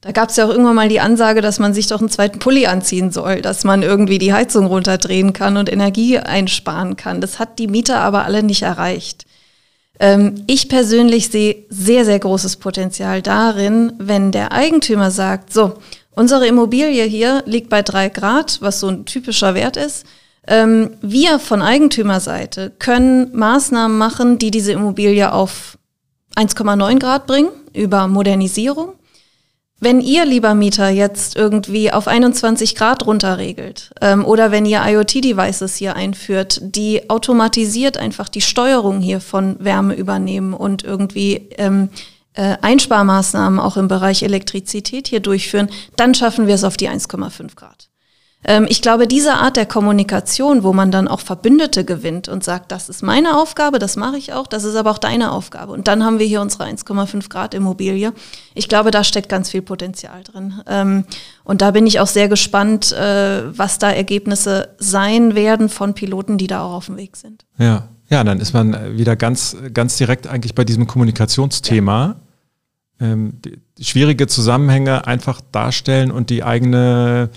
da 0.00 0.12
gab 0.12 0.30
es 0.30 0.36
ja 0.36 0.46
auch 0.46 0.50
irgendwann 0.50 0.74
mal 0.74 0.88
die 0.88 1.00
Ansage, 1.00 1.40
dass 1.40 1.58
man 1.58 1.74
sich 1.74 1.86
doch 1.86 2.00
einen 2.00 2.10
zweiten 2.10 2.38
Pulli 2.38 2.66
anziehen 2.66 3.12
soll, 3.12 3.40
dass 3.40 3.64
man 3.64 3.82
irgendwie 3.82 4.18
die 4.18 4.32
Heizung 4.32 4.66
runterdrehen 4.66 5.32
kann 5.32 5.56
und 5.56 5.70
Energie 5.72 6.18
einsparen 6.18 6.96
kann. 6.96 7.20
Das 7.20 7.38
hat 7.38 7.58
die 7.58 7.68
Mieter 7.68 8.00
aber 8.00 8.24
alle 8.24 8.42
nicht 8.42 8.62
erreicht. 8.62 9.26
Ähm, 10.02 10.42
ich 10.48 10.68
persönlich 10.68 11.28
sehe 11.28 11.64
sehr, 11.68 12.04
sehr 12.04 12.18
großes 12.18 12.56
Potenzial 12.56 13.22
darin, 13.22 13.92
wenn 13.98 14.32
der 14.32 14.50
Eigentümer 14.50 15.12
sagt, 15.12 15.52
so, 15.52 15.74
unsere 16.10 16.48
Immobilie 16.48 17.04
hier 17.04 17.44
liegt 17.46 17.70
bei 17.70 17.82
drei 17.82 18.08
Grad, 18.08 18.60
was 18.60 18.80
so 18.80 18.88
ein 18.88 19.04
typischer 19.04 19.54
Wert 19.54 19.76
ist. 19.76 20.04
Ähm, 20.44 20.90
wir 21.02 21.38
von 21.38 21.62
Eigentümerseite 21.62 22.72
können 22.80 23.30
Maßnahmen 23.32 23.96
machen, 23.96 24.38
die 24.38 24.50
diese 24.50 24.72
Immobilie 24.72 25.32
auf 25.32 25.78
1,9 26.34 26.98
Grad 26.98 27.28
bringen 27.28 27.50
über 27.72 28.08
Modernisierung. 28.08 28.94
Wenn 29.84 30.00
ihr, 30.00 30.24
lieber 30.24 30.54
Mieter, 30.54 30.90
jetzt 30.90 31.34
irgendwie 31.34 31.92
auf 31.92 32.06
21 32.06 32.76
Grad 32.76 33.04
runterregelt 33.04 33.90
ähm, 34.00 34.24
oder 34.24 34.52
wenn 34.52 34.64
ihr 34.64 34.80
IoT-Devices 34.80 35.74
hier 35.74 35.96
einführt, 35.96 36.60
die 36.62 37.10
automatisiert 37.10 37.98
einfach 37.98 38.28
die 38.28 38.42
Steuerung 38.42 39.00
hier 39.00 39.20
von 39.20 39.56
Wärme 39.58 39.94
übernehmen 39.94 40.54
und 40.54 40.84
irgendwie 40.84 41.48
ähm, 41.58 41.88
äh, 42.34 42.58
Einsparmaßnahmen 42.62 43.58
auch 43.58 43.76
im 43.76 43.88
Bereich 43.88 44.22
Elektrizität 44.22 45.08
hier 45.08 45.18
durchführen, 45.18 45.68
dann 45.96 46.14
schaffen 46.14 46.46
wir 46.46 46.54
es 46.54 46.62
auf 46.62 46.76
die 46.76 46.88
1,5 46.88 47.56
Grad. 47.56 47.88
Ähm, 48.44 48.66
ich 48.68 48.82
glaube, 48.82 49.06
diese 49.06 49.34
Art 49.34 49.56
der 49.56 49.66
Kommunikation, 49.66 50.62
wo 50.62 50.72
man 50.72 50.90
dann 50.90 51.08
auch 51.08 51.20
Verbündete 51.20 51.84
gewinnt 51.84 52.28
und 52.28 52.42
sagt, 52.42 52.72
das 52.72 52.88
ist 52.88 53.02
meine 53.02 53.40
Aufgabe, 53.40 53.78
das 53.78 53.96
mache 53.96 54.18
ich 54.18 54.32
auch, 54.32 54.46
das 54.46 54.64
ist 54.64 54.74
aber 54.74 54.90
auch 54.90 54.98
deine 54.98 55.32
Aufgabe. 55.32 55.72
Und 55.72 55.88
dann 55.88 56.04
haben 56.04 56.18
wir 56.18 56.26
hier 56.26 56.40
unsere 56.40 56.64
1,5 56.64 57.28
Grad 57.28 57.54
Immobilie. 57.54 58.12
Ich 58.54 58.68
glaube, 58.68 58.90
da 58.90 59.04
steckt 59.04 59.28
ganz 59.28 59.50
viel 59.50 59.62
Potenzial 59.62 60.22
drin. 60.24 60.54
Ähm, 60.66 61.04
und 61.44 61.62
da 61.62 61.70
bin 61.70 61.86
ich 61.86 62.00
auch 62.00 62.06
sehr 62.06 62.28
gespannt, 62.28 62.92
äh, 62.92 63.56
was 63.56 63.78
da 63.78 63.90
Ergebnisse 63.90 64.70
sein 64.78 65.34
werden 65.34 65.68
von 65.68 65.94
Piloten, 65.94 66.38
die 66.38 66.48
da 66.48 66.62
auch 66.64 66.72
auf 66.72 66.86
dem 66.86 66.96
Weg 66.96 67.16
sind. 67.16 67.44
Ja, 67.58 67.88
ja, 68.08 68.24
dann 68.24 68.40
ist 68.40 68.52
man 68.52 68.98
wieder 68.98 69.16
ganz, 69.16 69.56
ganz 69.72 69.96
direkt 69.96 70.26
eigentlich 70.26 70.54
bei 70.54 70.64
diesem 70.64 70.86
Kommunikationsthema. 70.86 72.16
Ja. 73.00 73.06
Ähm, 73.06 73.38
schwierige 73.80 74.26
Zusammenhänge 74.26 75.06
einfach 75.06 75.40
darstellen 75.50 76.10
und 76.10 76.28
die 76.28 76.44
eigene 76.44 77.30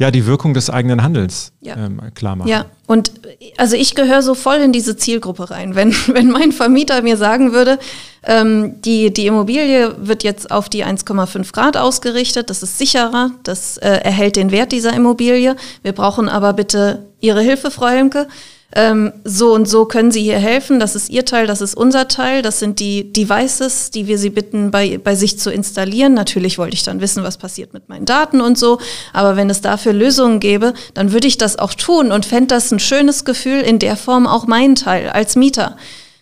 ja 0.00 0.10
die 0.10 0.24
Wirkung 0.24 0.54
des 0.54 0.70
eigenen 0.70 1.02
Handels 1.02 1.52
Ja. 1.60 1.76
ähm, 1.76 2.00
klar 2.14 2.34
machen. 2.34 2.48
Ja, 2.48 2.64
und 2.86 3.12
also 3.58 3.76
ich 3.76 3.94
gehöre 3.94 4.22
so 4.22 4.34
voll 4.34 4.56
in 4.56 4.72
diese 4.72 4.96
Zielgruppe 4.96 5.50
rein. 5.50 5.74
Wenn, 5.74 5.92
wenn 6.08 6.30
mein 6.30 6.52
Vermieter 6.52 7.02
mir 7.02 7.18
sagen 7.18 7.52
würde, 7.52 7.78
ähm, 8.24 8.80
die, 8.80 9.12
die 9.12 9.26
Immobilie 9.26 9.94
wird 9.98 10.24
jetzt 10.24 10.50
auf 10.50 10.70
die 10.70 10.86
1,5 10.86 11.52
Grad 11.52 11.76
ausgerichtet, 11.76 12.48
das 12.48 12.62
ist 12.62 12.78
sicherer, 12.78 13.30
das 13.42 13.76
äh, 13.76 13.88
erhält 13.88 14.36
den 14.36 14.50
Wert 14.50 14.72
dieser 14.72 14.94
Immobilie. 14.94 15.54
Wir 15.82 15.92
brauchen 15.92 16.30
aber 16.30 16.54
bitte 16.54 17.06
Ihre 17.20 17.42
Hilfe, 17.42 17.70
Frau 17.70 17.88
Helmke. 17.88 18.26
Ähm, 18.74 19.12
so 19.24 19.52
und 19.52 19.68
so 19.68 19.84
können 19.84 20.12
Sie 20.12 20.22
hier 20.22 20.38
helfen, 20.38 20.78
das 20.78 20.94
ist 20.94 21.10
Ihr 21.10 21.24
Teil, 21.24 21.46
das 21.46 21.60
ist 21.60 21.74
unser 21.74 22.06
Teil, 22.06 22.42
das 22.42 22.60
sind 22.60 22.78
die 22.78 23.12
Devices, 23.12 23.90
die 23.90 24.06
wir 24.06 24.16
Sie 24.16 24.30
bitten, 24.30 24.70
bei, 24.70 24.98
bei 24.98 25.16
sich 25.16 25.38
zu 25.38 25.50
installieren. 25.50 26.14
Natürlich 26.14 26.58
wollte 26.58 26.74
ich 26.74 26.84
dann 26.84 27.00
wissen, 27.00 27.24
was 27.24 27.36
passiert 27.36 27.72
mit 27.72 27.88
meinen 27.88 28.06
Daten 28.06 28.40
und 28.40 28.56
so, 28.56 28.78
aber 29.12 29.36
wenn 29.36 29.50
es 29.50 29.60
dafür 29.60 29.92
Lösungen 29.92 30.38
gäbe, 30.38 30.74
dann 30.94 31.12
würde 31.12 31.26
ich 31.26 31.36
das 31.36 31.58
auch 31.58 31.74
tun. 31.74 32.12
Und 32.12 32.26
fände 32.26 32.54
das 32.54 32.70
ein 32.70 32.78
schönes 32.78 33.24
Gefühl, 33.24 33.60
in 33.60 33.80
der 33.80 33.96
Form 33.96 34.26
auch 34.26 34.46
meinen 34.46 34.76
Teil 34.76 35.08
als 35.08 35.34
Mieter 35.34 35.76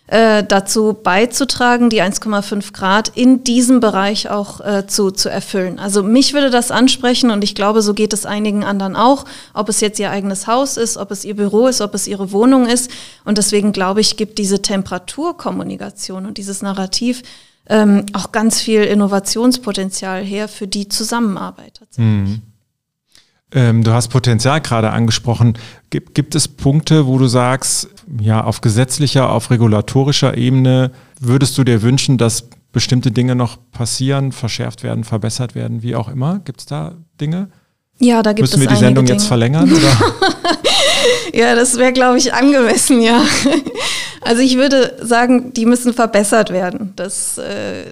äh, 0.09 0.43
dazu 0.43 0.93
beizutragen, 0.93 1.91
die 1.91 2.01
1,5 2.01 2.73
Grad 2.73 3.09
in 3.09 3.43
diesem 3.43 3.79
Bereich 3.79 4.29
auch 4.29 4.59
äh, 4.59 4.87
zu, 4.87 5.11
zu 5.11 5.29
erfüllen. 5.29 5.77
Also 5.77 6.01
mich 6.01 6.33
würde 6.33 6.49
das 6.49 6.71
ansprechen 6.71 7.29
und 7.29 7.43
ich 7.43 7.53
glaube, 7.53 7.83
so 7.83 7.93
geht 7.93 8.11
es 8.13 8.25
einigen 8.25 8.63
anderen 8.63 8.95
auch, 8.95 9.25
ob 9.53 9.69
es 9.69 9.81
jetzt 9.81 9.99
ihr 9.99 10.09
eigenes 10.09 10.47
Haus 10.47 10.77
ist, 10.77 10.97
ob 10.97 11.11
es 11.11 11.25
ihr 11.25 11.35
Büro 11.35 11.67
ist, 11.67 11.81
ob 11.81 11.93
es 11.93 12.07
ihre 12.07 12.31
Wohnung 12.31 12.65
ist. 12.65 12.89
Und 13.23 13.37
deswegen 13.37 13.71
glaube 13.71 14.01
ich, 14.01 14.17
gibt 14.17 14.39
diese 14.39 14.63
Temperaturkommunikation 14.63 16.25
und 16.25 16.39
dieses 16.39 16.63
Narrativ 16.63 17.21
ähm, 17.67 18.07
auch 18.13 18.31
ganz 18.31 18.59
viel 18.59 18.83
Innovationspotenzial 18.85 20.23
her 20.23 20.47
für 20.47 20.67
die 20.67 20.89
Zusammenarbeit 20.89 21.75
tatsächlich. 21.77 22.39
Ähm, 23.51 23.83
du 23.83 23.91
hast 23.91 24.09
Potenzial 24.09 24.61
gerade 24.61 24.91
angesprochen. 24.91 25.57
Gibt, 25.89 26.13
gibt 26.13 26.35
es 26.35 26.47
Punkte, 26.47 27.07
wo 27.07 27.17
du 27.17 27.27
sagst, 27.27 27.89
ja, 28.19 28.43
auf 28.43 28.61
gesetzlicher, 28.61 29.31
auf 29.31 29.49
regulatorischer 29.49 30.37
Ebene 30.37 30.91
würdest 31.19 31.57
du 31.57 31.63
dir 31.63 31.81
wünschen, 31.81 32.17
dass 32.17 32.49
bestimmte 32.71 33.11
Dinge 33.11 33.35
noch 33.35 33.57
passieren, 33.71 34.31
verschärft 34.31 34.83
werden, 34.83 35.03
verbessert 35.03 35.55
werden, 35.55 35.81
wie 35.81 35.95
auch 35.95 36.09
immer? 36.09 36.39
Gibt 36.45 36.59
es 36.59 36.65
da 36.67 36.93
Dinge? 37.19 37.49
Ja, 37.97 38.21
da 38.21 38.31
gibt 38.33 38.41
Müssen 38.41 38.61
es 38.61 38.61
wir 38.61 38.67
die 38.67 38.75
Sendung 38.75 39.05
Dinge. 39.05 39.17
jetzt 39.17 39.27
verlängern? 39.27 39.69
Ja, 41.33 41.55
das 41.55 41.77
wäre, 41.77 41.93
glaube 41.93 42.17
ich, 42.17 42.33
angemessen, 42.33 43.01
ja. 43.01 43.23
Also 44.21 44.41
ich 44.41 44.57
würde 44.57 44.97
sagen, 45.01 45.53
die 45.53 45.65
müssen 45.65 45.93
verbessert 45.93 46.49
werden. 46.51 46.91
Das, 46.97 47.37
äh, 47.37 47.85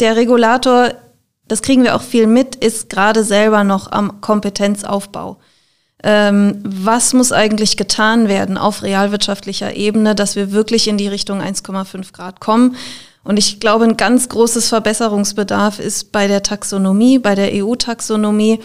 der 0.00 0.16
Regulator, 0.16 0.94
das 1.48 1.62
kriegen 1.62 1.84
wir 1.84 1.96
auch 1.96 2.02
viel 2.02 2.26
mit, 2.26 2.54
ist 2.56 2.88
gerade 2.88 3.24
selber 3.24 3.64
noch 3.64 3.90
am 3.90 4.20
Kompetenzaufbau. 4.20 5.38
Ähm, 6.04 6.60
was 6.64 7.12
muss 7.12 7.30
eigentlich 7.30 7.76
getan 7.76 8.28
werden 8.28 8.58
auf 8.58 8.82
realwirtschaftlicher 8.82 9.76
Ebene, 9.76 10.14
dass 10.14 10.34
wir 10.34 10.52
wirklich 10.52 10.88
in 10.88 10.98
die 10.98 11.08
Richtung 11.08 11.40
1,5 11.40 12.12
Grad 12.12 12.40
kommen? 12.40 12.76
Und 13.24 13.38
ich 13.38 13.60
glaube, 13.60 13.84
ein 13.84 13.96
ganz 13.96 14.28
großes 14.28 14.68
Verbesserungsbedarf 14.68 15.78
ist 15.78 16.10
bei 16.10 16.26
der 16.26 16.42
Taxonomie, 16.42 17.18
bei 17.20 17.36
der 17.36 17.50
EU-Taxonomie, 17.52 18.58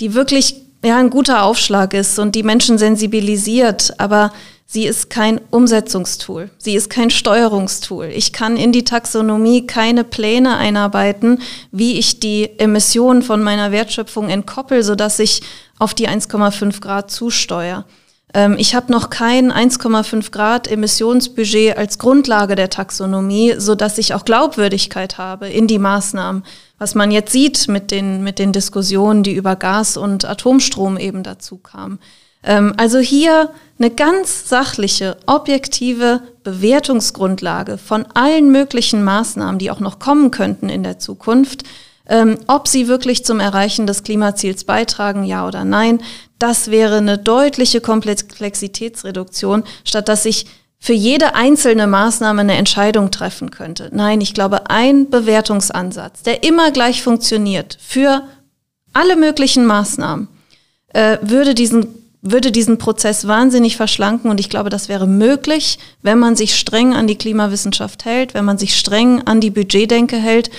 die 0.00 0.14
wirklich 0.14 0.56
ja, 0.84 0.98
ein 0.98 1.10
guter 1.10 1.44
Aufschlag 1.44 1.94
ist 1.94 2.18
und 2.18 2.34
die 2.34 2.42
Menschen 2.42 2.78
sensibilisiert, 2.78 3.94
aber 3.98 4.32
sie 4.70 4.86
ist 4.86 5.10
kein 5.10 5.40
Umsetzungstool, 5.50 6.48
sie 6.58 6.76
ist 6.76 6.90
kein 6.90 7.10
Steuerungstool. 7.10 8.06
Ich 8.06 8.32
kann 8.32 8.56
in 8.56 8.70
die 8.70 8.84
Taxonomie 8.84 9.66
keine 9.66 10.04
Pläne 10.04 10.56
einarbeiten, 10.58 11.42
wie 11.72 11.98
ich 11.98 12.20
die 12.20 12.56
Emissionen 12.58 13.22
von 13.22 13.42
meiner 13.42 13.72
Wertschöpfung 13.72 14.28
entkoppel, 14.28 14.84
sodass 14.84 15.18
ich 15.18 15.42
auf 15.80 15.92
die 15.92 16.08
1,5 16.08 16.80
Grad 16.80 17.10
zusteuere. 17.10 17.84
Ähm, 18.32 18.54
ich 18.58 18.76
habe 18.76 18.92
noch 18.92 19.10
kein 19.10 19.52
1,5 19.52 20.30
Grad 20.30 20.68
Emissionsbudget 20.68 21.76
als 21.76 21.98
Grundlage 21.98 22.54
der 22.54 22.70
Taxonomie, 22.70 23.54
sodass 23.58 23.98
ich 23.98 24.14
auch 24.14 24.24
Glaubwürdigkeit 24.24 25.18
habe 25.18 25.48
in 25.48 25.66
die 25.66 25.80
Maßnahmen. 25.80 26.44
Was 26.78 26.94
man 26.94 27.10
jetzt 27.10 27.32
sieht 27.32 27.66
mit 27.66 27.90
den, 27.90 28.22
mit 28.22 28.38
den 28.38 28.52
Diskussionen, 28.52 29.24
die 29.24 29.34
über 29.34 29.56
Gas 29.56 29.96
und 29.96 30.24
Atomstrom 30.24 30.96
eben 30.96 31.24
dazu 31.24 31.56
kamen. 31.56 31.98
Ähm, 32.42 32.74
also 32.76 32.98
hier 32.98 33.50
eine 33.78 33.90
ganz 33.90 34.48
sachliche, 34.48 35.16
objektive 35.26 36.20
Bewertungsgrundlage 36.42 37.78
von 37.78 38.06
allen 38.14 38.50
möglichen 38.52 39.02
Maßnahmen, 39.02 39.58
die 39.58 39.70
auch 39.70 39.80
noch 39.80 39.98
kommen 39.98 40.30
könnten 40.30 40.68
in 40.68 40.82
der 40.82 40.98
Zukunft, 40.98 41.64
ähm, 42.06 42.38
ob 42.46 42.68
sie 42.68 42.88
wirklich 42.88 43.24
zum 43.24 43.40
Erreichen 43.40 43.86
des 43.86 44.02
Klimaziels 44.02 44.64
beitragen, 44.64 45.24
ja 45.24 45.46
oder 45.46 45.64
nein. 45.64 46.02
Das 46.38 46.70
wäre 46.70 46.98
eine 46.98 47.18
deutliche 47.18 47.80
Komplexitätsreduktion, 47.80 49.64
statt 49.84 50.08
dass 50.08 50.24
ich 50.24 50.46
für 50.78 50.94
jede 50.94 51.34
einzelne 51.34 51.86
Maßnahme 51.86 52.40
eine 52.40 52.56
Entscheidung 52.56 53.10
treffen 53.10 53.50
könnte. 53.50 53.90
Nein, 53.92 54.22
ich 54.22 54.32
glaube, 54.32 54.70
ein 54.70 55.10
Bewertungsansatz, 55.10 56.22
der 56.22 56.42
immer 56.42 56.70
gleich 56.70 57.02
funktioniert 57.02 57.76
für 57.80 58.22
alle 58.94 59.16
möglichen 59.16 59.66
Maßnahmen, 59.66 60.28
äh, 60.88 61.18
würde 61.20 61.54
diesen 61.54 62.00
würde 62.22 62.52
diesen 62.52 62.78
Prozess 62.78 63.26
wahnsinnig 63.26 63.76
verschlanken 63.76 64.30
und 64.30 64.40
ich 64.40 64.50
glaube, 64.50 64.70
das 64.70 64.88
wäre 64.88 65.06
möglich, 65.06 65.78
wenn 66.02 66.18
man 66.18 66.36
sich 66.36 66.54
streng 66.58 66.94
an 66.94 67.06
die 67.06 67.16
Klimawissenschaft 67.16 68.04
hält, 68.04 68.34
wenn 68.34 68.44
man 68.44 68.58
sich 68.58 68.76
streng 68.76 69.22
an 69.26 69.40
die 69.40 69.50
Budgetdenke 69.50 70.16
hält 70.16 70.50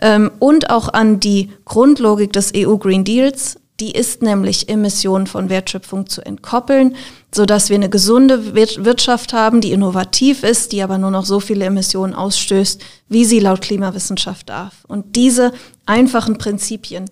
ähm, 0.00 0.30
und 0.38 0.70
auch 0.70 0.88
an 0.88 1.20
die 1.20 1.50
Grundlogik 1.64 2.32
des 2.32 2.52
EU 2.56 2.76
Green 2.76 3.04
Deals. 3.04 3.58
Die 3.80 3.92
ist 3.92 4.20
nämlich 4.20 4.68
Emissionen 4.68 5.26
von 5.26 5.48
Wertschöpfung 5.48 6.06
zu 6.06 6.20
entkoppeln, 6.20 6.96
sodass 7.34 7.70
wir 7.70 7.76
eine 7.76 7.88
gesunde 7.88 8.54
Wir- 8.54 8.84
Wirtschaft 8.84 9.32
haben, 9.32 9.62
die 9.62 9.72
innovativ 9.72 10.42
ist, 10.42 10.72
die 10.72 10.82
aber 10.82 10.98
nur 10.98 11.10
noch 11.10 11.24
so 11.24 11.40
viele 11.40 11.64
Emissionen 11.64 12.14
ausstößt, 12.14 12.82
wie 13.08 13.24
sie 13.24 13.40
laut 13.40 13.62
Klimawissenschaft 13.62 14.50
darf. 14.50 14.84
Und 14.86 15.16
diese 15.16 15.52
einfachen 15.86 16.36
Prinzipien, 16.36 17.06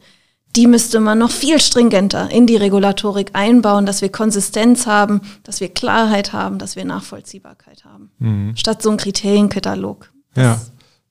die 0.58 0.66
müsste 0.66 0.98
man 0.98 1.18
noch 1.18 1.30
viel 1.30 1.60
stringenter 1.60 2.32
in 2.32 2.48
die 2.48 2.56
Regulatorik 2.56 3.30
einbauen, 3.34 3.86
dass 3.86 4.02
wir 4.02 4.08
Konsistenz 4.08 4.88
haben, 4.88 5.20
dass 5.44 5.60
wir 5.60 5.68
Klarheit 5.68 6.32
haben, 6.32 6.58
dass 6.58 6.74
wir 6.74 6.84
Nachvollziehbarkeit 6.84 7.84
haben. 7.84 8.54
Statt 8.56 8.82
so 8.82 8.90
ein 8.90 8.96
Kriterienkatalog. 8.96 10.10
Mhm. 10.34 10.42
Ja. 10.42 10.60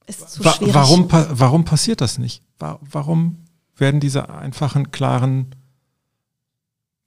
Ist 0.06 0.30
zu 0.32 0.44
Wa 0.44 0.52
schwierig. 0.52 0.74
warum, 0.74 1.08
warum 1.10 1.64
passiert 1.64 2.02
das 2.02 2.18
nicht? 2.18 2.44
Wa 2.60 2.78
warum 2.92 3.46
werden 3.78 4.02
diese 4.02 4.30
einfachen, 4.30 4.92
klaren 4.92 5.56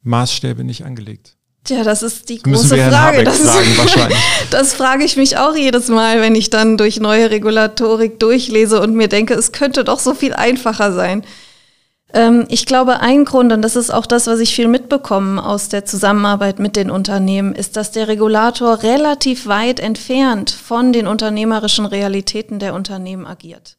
Maßstäbe 0.00 0.64
nicht 0.64 0.86
angelegt? 0.86 1.36
Tja, 1.64 1.84
das 1.84 2.02
ist 2.02 2.30
die 2.30 2.40
Müssen 2.46 2.70
große 2.70 2.90
Frage. 2.90 3.22
Das, 3.22 3.44
wahrscheinlich. 3.76 4.18
das 4.50 4.72
frage 4.72 5.04
ich 5.04 5.18
mich 5.18 5.36
auch 5.36 5.54
jedes 5.54 5.88
Mal, 5.88 6.22
wenn 6.22 6.34
ich 6.34 6.48
dann 6.48 6.78
durch 6.78 7.00
neue 7.00 7.30
Regulatorik 7.30 8.18
durchlese 8.18 8.80
und 8.80 8.94
mir 8.94 9.08
denke, 9.08 9.34
es 9.34 9.52
könnte 9.52 9.84
doch 9.84 9.98
so 9.98 10.14
viel 10.14 10.32
einfacher 10.32 10.94
sein. 10.94 11.22
Ähm, 12.12 12.46
ich 12.48 12.66
glaube, 12.66 13.00
ein 13.00 13.24
Grund, 13.24 13.52
und 13.52 13.62
das 13.62 13.76
ist 13.76 13.90
auch 13.90 14.06
das, 14.06 14.26
was 14.26 14.40
ich 14.40 14.54
viel 14.54 14.68
mitbekomme 14.68 15.44
aus 15.44 15.68
der 15.68 15.84
Zusammenarbeit 15.84 16.58
mit 16.58 16.76
den 16.76 16.90
Unternehmen, 16.90 17.54
ist, 17.54 17.76
dass 17.76 17.90
der 17.90 18.08
Regulator 18.08 18.82
relativ 18.82 19.46
weit 19.46 19.80
entfernt 19.80 20.50
von 20.50 20.92
den 20.92 21.06
unternehmerischen 21.06 21.86
Realitäten 21.86 22.58
der 22.58 22.74
Unternehmen 22.74 23.26
agiert. 23.26 23.76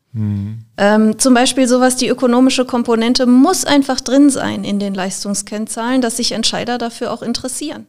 Ähm, 0.77 1.19
zum 1.19 1.33
Beispiel 1.33 1.67
sowas, 1.67 1.95
die 1.95 2.09
ökonomische 2.09 2.65
Komponente 2.65 3.25
muss 3.25 3.63
einfach 3.63 4.01
drin 4.01 4.29
sein 4.29 4.63
in 4.63 4.77
den 4.79 4.93
Leistungskennzahlen, 4.93 6.01
dass 6.01 6.17
sich 6.17 6.33
Entscheider 6.33 6.77
dafür 6.77 7.11
auch 7.11 7.21
interessieren. 7.21 7.87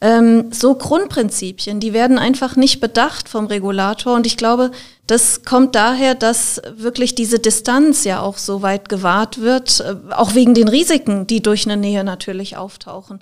Ähm, 0.00 0.52
so 0.52 0.74
Grundprinzipien, 0.74 1.80
die 1.80 1.92
werden 1.92 2.18
einfach 2.18 2.54
nicht 2.54 2.80
bedacht 2.80 3.28
vom 3.28 3.46
Regulator 3.46 4.14
und 4.14 4.26
ich 4.26 4.36
glaube, 4.36 4.70
das 5.08 5.42
kommt 5.42 5.74
daher, 5.74 6.14
dass 6.14 6.62
wirklich 6.76 7.16
diese 7.16 7.40
Distanz 7.40 8.04
ja 8.04 8.20
auch 8.20 8.38
so 8.38 8.62
weit 8.62 8.88
gewahrt 8.88 9.40
wird, 9.40 9.80
äh, 9.80 9.96
auch 10.12 10.34
wegen 10.34 10.54
den 10.54 10.68
Risiken, 10.68 11.26
die 11.26 11.42
durch 11.42 11.66
eine 11.66 11.76
Nähe 11.76 12.04
natürlich 12.04 12.56
auftauchen. 12.56 13.18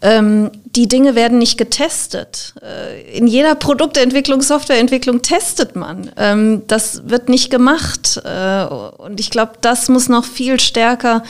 Ähm, 0.00 0.50
die 0.64 0.86
Dinge 0.88 1.14
werden 1.14 1.38
nicht 1.38 1.58
getestet. 1.58 2.54
Äh, 2.62 3.16
in 3.16 3.26
jeder 3.26 3.54
Produktentwicklung, 3.54 4.42
Softwareentwicklung 4.42 5.22
testet 5.22 5.74
man. 5.74 6.10
Ähm, 6.16 6.62
das 6.68 7.08
wird 7.08 7.28
nicht 7.28 7.50
gemacht. 7.50 8.20
Äh, 8.24 8.64
und 8.64 9.18
ich 9.18 9.30
glaube, 9.30 9.52
das 9.60 9.88
muss 9.88 10.08
noch 10.08 10.24
viel 10.24 10.60
stärker 10.60 11.22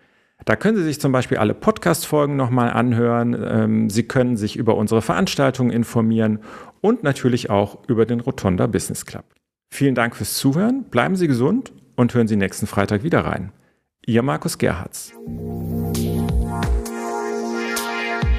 Da 0.44 0.54
können 0.54 0.76
Sie 0.76 0.84
sich 0.84 1.00
zum 1.00 1.10
Beispiel 1.10 1.38
alle 1.38 1.52
Podcast-Folgen 1.52 2.36
nochmal 2.36 2.70
anhören. 2.70 3.36
Ähm, 3.44 3.90
Sie 3.90 4.04
können 4.04 4.36
sich 4.36 4.54
über 4.54 4.76
unsere 4.76 5.02
Veranstaltungen 5.02 5.72
informieren 5.72 6.38
und 6.80 7.02
natürlich 7.02 7.50
auch 7.50 7.78
über 7.88 8.06
den 8.06 8.20
Rotonda 8.20 8.68
Business 8.68 9.04
Club. 9.04 9.24
Vielen 9.68 9.96
Dank 9.96 10.14
fürs 10.14 10.34
Zuhören, 10.34 10.84
bleiben 10.84 11.16
Sie 11.16 11.26
gesund 11.26 11.72
und 11.96 12.14
hören 12.14 12.28
Sie 12.28 12.36
nächsten 12.36 12.68
Freitag 12.68 13.02
wieder 13.02 13.24
rein. 13.24 13.50
Ihr 14.06 14.22
Markus 14.22 14.58
Gerhards. 14.58 15.12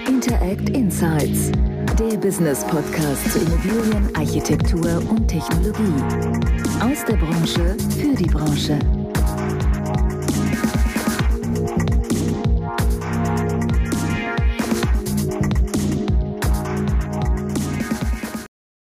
Interact 0.07 0.69
Insights, 0.69 1.51
der 1.99 2.17
Business 2.17 2.63
Podcast 2.63 3.29
zu 3.29 3.39
Immobilien, 3.39 4.09
Architektur 4.15 5.03
und 5.09 5.27
Technologie. 5.27 6.01
Aus 6.79 7.03
der 7.05 7.17
Branche 7.17 7.75
für 7.89 8.15
die 8.15 8.25
Branche. 8.25 8.79